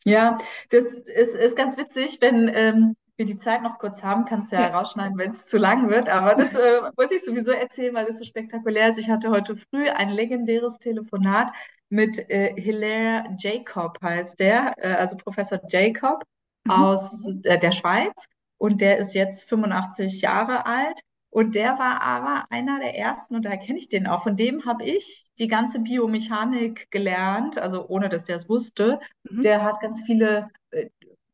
[0.03, 0.38] Ja,
[0.69, 4.55] das ist, ist ganz witzig, wenn ähm, wir die Zeit noch kurz haben, kannst du
[4.55, 6.07] ja, rausschneiden, wenn es zu lang wird.
[6.07, 8.99] Aber das äh, muss ich sowieso erzählen, weil es so spektakulär ist.
[8.99, 11.51] Ich hatte heute früh ein legendäres Telefonat
[11.89, 16.24] mit äh, Hilaire Jacob, heißt der, äh, also Professor Jacob
[16.65, 16.72] mhm.
[16.72, 18.28] aus äh, der Schweiz.
[18.59, 20.99] Und der ist jetzt 85 Jahre alt.
[21.30, 24.65] Und der war aber einer der ersten, und da kenne ich den auch, von dem
[24.65, 28.99] habe ich die ganze Biomechanik gelernt, also ohne dass der es wusste.
[29.30, 29.41] Mhm.
[29.41, 30.49] Der hat ganz viele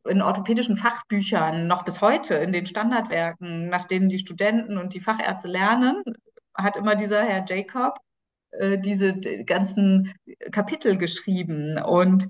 [0.05, 4.99] in orthopädischen Fachbüchern noch bis heute in den Standardwerken, nach denen die Studenten und die
[4.99, 6.03] Fachärzte lernen,
[6.55, 7.99] hat immer dieser Herr Jacob
[8.51, 10.13] äh, diese ganzen
[10.51, 11.77] Kapitel geschrieben.
[11.79, 12.29] Und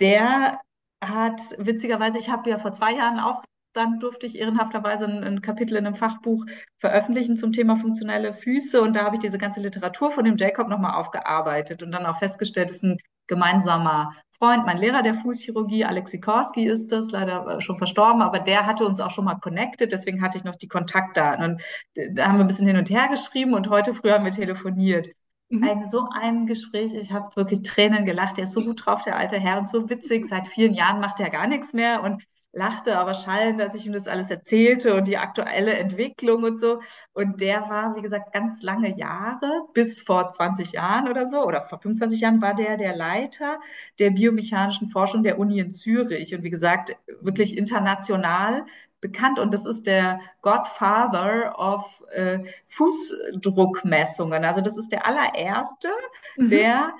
[0.00, 0.60] der
[1.02, 3.44] hat witzigerweise, ich habe ja vor zwei Jahren auch
[3.76, 6.46] dann durfte ich ehrenhafterweise ein, ein, Kapitel in einem Fachbuch
[6.78, 10.68] veröffentlichen zum Thema funktionelle Füße und da habe ich diese ganze Literatur von dem Jacob
[10.68, 16.10] nochmal aufgearbeitet und dann auch festgestellt, es ist gemeinsamer Freund, mein Lehrer der Fußchirurgie, Alex
[16.10, 19.92] Sikorski ist das, leider äh, schon verstorben, aber der hatte uns auch schon mal connected,
[19.92, 21.44] deswegen hatte ich noch die Kontaktdaten.
[21.44, 21.62] Und
[21.94, 25.08] da haben wir ein bisschen hin und her geschrieben und heute früh haben wir telefoniert.
[25.48, 25.64] Mhm.
[25.64, 28.36] Ein, so ein Gespräch, ich habe wirklich Tränen gelacht.
[28.36, 30.26] Er ist so gut drauf, der alte Herr, und so witzig.
[30.26, 32.22] Seit vielen Jahren macht er gar nichts mehr und
[32.56, 36.80] lachte aber schallend, als ich ihm das alles erzählte und die aktuelle Entwicklung und so.
[37.12, 41.60] Und der war, wie gesagt, ganz lange Jahre, bis vor 20 Jahren oder so, oder
[41.62, 43.60] vor 25 Jahren war der der Leiter
[43.98, 46.34] der biomechanischen Forschung der Uni in Zürich.
[46.34, 48.64] Und wie gesagt, wirklich international
[49.02, 52.38] bekannt und das ist der Godfather of äh,
[52.68, 54.46] Fußdruckmessungen.
[54.46, 55.90] Also das ist der allererste,
[56.38, 56.48] mhm.
[56.48, 56.94] der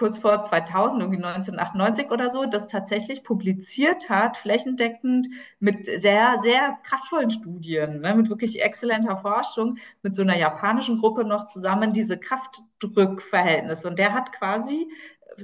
[0.00, 5.28] kurz vor 2000, irgendwie 1998 oder so, das tatsächlich publiziert hat, flächendeckend
[5.58, 11.24] mit sehr, sehr kraftvollen Studien, ne, mit wirklich exzellenter Forschung, mit so einer japanischen Gruppe
[11.24, 13.88] noch zusammen diese Kraftdrückverhältnisse.
[13.88, 14.88] Und der hat quasi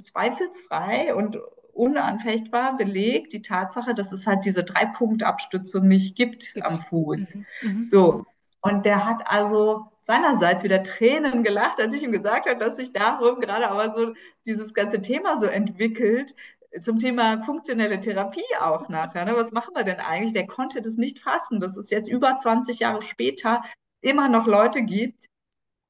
[0.02, 1.38] zweifelsfrei und
[1.74, 7.34] unanfechtbar belegt die Tatsache, dass es halt diese Dreipunktabstützung nicht gibt, am Fuß.
[7.34, 7.46] Mhm.
[7.60, 7.86] Mhm.
[7.86, 8.24] So.
[8.62, 12.92] Und der hat also seinerseits wieder Tränen gelacht, als ich ihm gesagt habe, dass sich
[12.92, 16.32] darum gerade aber so dieses ganze Thema so entwickelt,
[16.80, 19.24] zum Thema funktionelle Therapie auch nachher.
[19.24, 19.34] Ne?
[19.34, 20.32] Was machen wir denn eigentlich?
[20.32, 23.62] Der konnte das nicht fassen, dass es jetzt über 20 Jahre später
[24.00, 25.26] immer noch Leute gibt,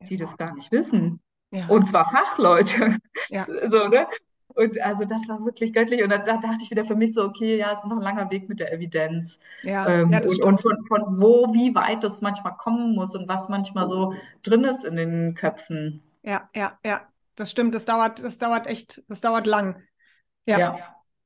[0.08, 1.20] die das gar nicht wissen.
[1.50, 1.66] Ja.
[1.66, 2.96] Und zwar Fachleute.
[3.28, 3.46] Ja.
[3.68, 4.06] So, ne?
[4.56, 6.02] Und also das war wirklich göttlich.
[6.02, 8.02] Und da, da, dachte ich wieder für mich so, okay, ja, es ist noch ein
[8.02, 9.38] langer Weg mit der Evidenz.
[9.62, 13.28] Ja, ähm, ja, und, und von, von wo, wie weit das manchmal kommen muss und
[13.28, 16.02] was manchmal so drin ist in den Köpfen.
[16.22, 17.02] Ja, ja, ja.
[17.34, 17.74] Das stimmt.
[17.74, 19.82] Das dauert, das dauert echt, das dauert lang.
[20.46, 20.58] ja.
[20.58, 20.78] ja.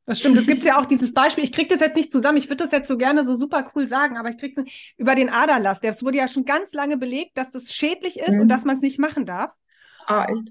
[0.06, 0.38] Das stimmt.
[0.38, 1.44] Es gibt ja auch dieses Beispiel.
[1.44, 2.36] Ich kriege das jetzt nicht zusammen.
[2.36, 4.64] Ich würde das jetzt so gerne so super cool sagen, aber ich kriege
[4.96, 5.78] über den Aderlass.
[5.80, 8.40] Das wurde ja schon ganz lange belegt, dass das schädlich ist mhm.
[8.40, 9.54] und dass man es nicht machen darf.
[10.06, 10.50] Ah, echt?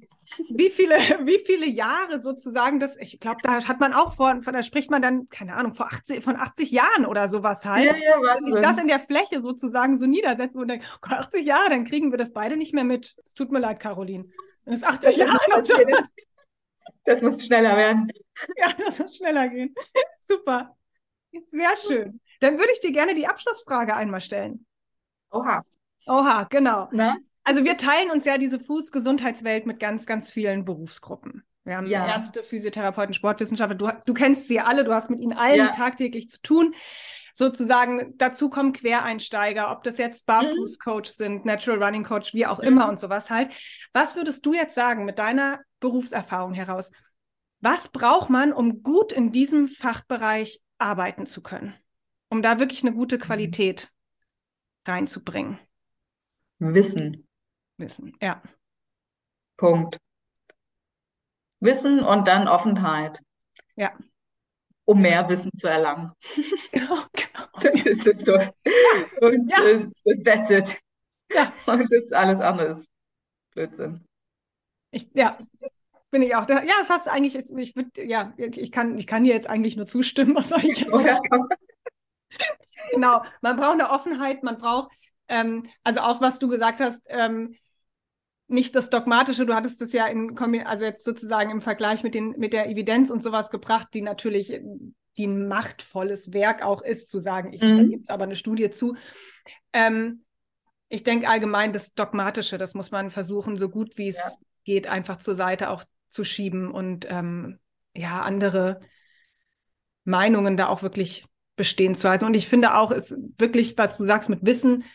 [0.49, 4.63] Wie viele, wie viele Jahre sozusagen das, ich glaube, da hat man auch vor, da
[4.63, 7.85] spricht man dann, keine Ahnung, vor 80, von 80 Jahren oder sowas halt.
[7.85, 11.69] Ja, ja, was sich das in der Fläche sozusagen so niedersetzt und denkt, 80 Jahre,
[11.69, 13.15] dann kriegen wir das beide nicht mehr mit.
[13.25, 14.25] Es tut mir leid, Caroline.
[14.65, 16.03] Das ist 80 das Jahre.
[17.05, 18.11] Das muss schneller werden.
[18.55, 19.73] Ja, das muss schneller gehen.
[20.21, 20.75] Super.
[21.51, 22.21] Sehr schön.
[22.39, 24.65] Dann würde ich dir gerne die Abschlussfrage einmal stellen.
[25.31, 25.63] Oha.
[26.07, 26.87] Oha, genau.
[26.91, 27.17] Na?
[27.49, 31.41] Also wir teilen uns ja diese Fußgesundheitswelt mit ganz, ganz vielen Berufsgruppen.
[31.63, 32.05] Wir haben ja.
[32.05, 33.75] Ärzte, Physiotherapeuten, Sportwissenschaftler.
[33.75, 35.71] Du, du kennst sie alle, du hast mit ihnen allen ja.
[35.71, 36.75] tagtäglich zu tun.
[37.33, 41.17] Sozusagen dazu kommen Quereinsteiger, ob das jetzt Barfußcoach mhm.
[41.17, 42.67] sind, Natural Running Coach, wie auch mhm.
[42.67, 43.51] immer und sowas halt.
[43.93, 46.91] Was würdest du jetzt sagen mit deiner Berufserfahrung heraus?
[47.61, 51.73] Was braucht man, um gut in diesem Fachbereich arbeiten zu können?
[52.29, 53.21] Um da wirklich eine gute mhm.
[53.21, 53.89] Qualität
[54.85, 55.57] reinzubringen?
[56.59, 57.25] Wissen.
[57.79, 58.41] Wissen, ja.
[59.57, 59.97] Punkt.
[61.59, 63.19] Wissen und dann Offenheit.
[63.75, 63.97] Ja.
[64.85, 66.11] Um mehr Wissen zu erlangen.
[66.71, 67.47] Genau, genau.
[67.61, 68.33] Das ist es so.
[68.33, 69.63] Und ja.
[69.65, 70.79] äh, that's it.
[71.31, 71.53] Ja.
[71.65, 72.89] Und das alles andere ist
[73.53, 74.05] Blödsinn.
[74.91, 75.37] Ich, ja,
[76.11, 76.47] bin ich auch.
[76.47, 79.77] Ja, das hast du eigentlich, ich würde, ja, ich kann, ich kann dir jetzt eigentlich
[79.77, 81.47] nur zustimmen, was soll ich jetzt sagen?
[82.91, 84.91] genau, man braucht eine Offenheit, man braucht,
[85.27, 87.55] ähm, also auch was du gesagt hast, ähm,
[88.49, 92.31] nicht das Dogmatische, du hattest es ja in, also jetzt sozusagen im Vergleich mit, den,
[92.37, 94.59] mit der Evidenz und sowas gebracht, die natürlich
[95.17, 97.77] die ein machtvolles Werk auch ist, zu sagen, ich, mhm.
[97.77, 98.95] da gibt es aber eine Studie zu.
[99.73, 100.23] Ähm,
[100.87, 104.31] ich denke allgemein, das Dogmatische, das muss man versuchen, so gut wie es ja.
[104.63, 107.59] geht, einfach zur Seite auch zu schieben und ähm,
[107.93, 108.81] ja, andere
[110.05, 111.25] Meinungen da auch wirklich
[111.55, 112.25] bestehen zu halten.
[112.25, 114.85] Und ich finde auch, ist wirklich, was du sagst mit Wissen,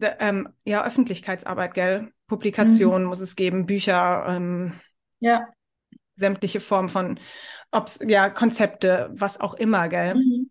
[0.00, 2.12] ähm, ja, Öffentlichkeitsarbeit, gell?
[2.26, 3.08] Publikationen mhm.
[3.08, 4.78] muss es geben, Bücher, ähm,
[5.20, 5.48] ja.
[6.16, 7.20] sämtliche Formen von,
[7.70, 10.14] ob's, ja, Konzepte, was auch immer, gell?
[10.14, 10.50] Mhm.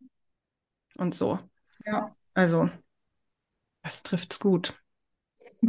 [0.97, 1.39] Und so.
[1.85, 2.15] Ja.
[2.33, 2.69] Also,
[3.83, 4.75] das trifft's gut.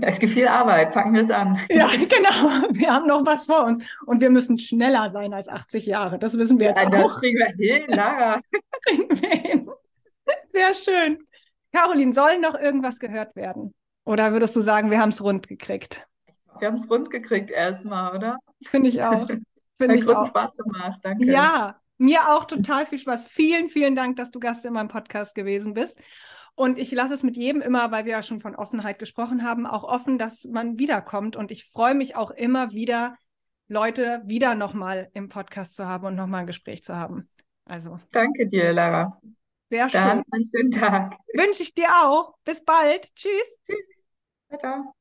[0.03, 1.59] Es gibt viel Arbeit, fangen wir es an.
[1.71, 2.69] Ja, genau.
[2.73, 3.85] Wir haben noch was vor uns.
[4.07, 6.19] Und wir müssen schneller sein als 80 Jahre.
[6.19, 7.13] Das wissen wir ja, jetzt das auch.
[7.13, 8.41] Das kriegen wir hin, Lara.
[8.87, 9.71] kriegen wir hin.
[10.51, 11.28] Sehr schön.
[11.73, 13.75] Caroline, soll noch irgendwas gehört werden?
[14.05, 16.09] Oder würdest du sagen, wir haben es rund gekriegt?
[16.59, 18.39] Wir haben es rund gekriegt erstmal, oder?
[18.63, 19.29] Finde ich auch.
[19.77, 20.29] Finde ich großen auch.
[20.29, 21.27] Spaß gemacht, danke.
[21.27, 23.25] Ja, mir auch total viel Spaß.
[23.25, 25.99] Vielen, vielen Dank, dass du Gast in meinem Podcast gewesen bist.
[26.55, 29.67] Und ich lasse es mit jedem immer, weil wir ja schon von Offenheit gesprochen haben,
[29.67, 31.37] auch offen, dass man wiederkommt.
[31.37, 33.17] Und ich freue mich auch immer wieder,
[33.69, 37.29] Leute wieder nochmal im Podcast zu haben und nochmal ein Gespräch zu haben.
[37.65, 38.01] Also.
[38.11, 39.21] Danke dir, Lara.
[39.71, 40.25] Sehr Dann schön.
[40.31, 41.17] Einen schönen Tag.
[41.35, 42.35] Wünsche ich dir auch.
[42.45, 43.15] Bis bald.
[43.15, 43.61] Tschüss.
[43.67, 43.99] Tschüss.
[44.59, 44.95] Ciao.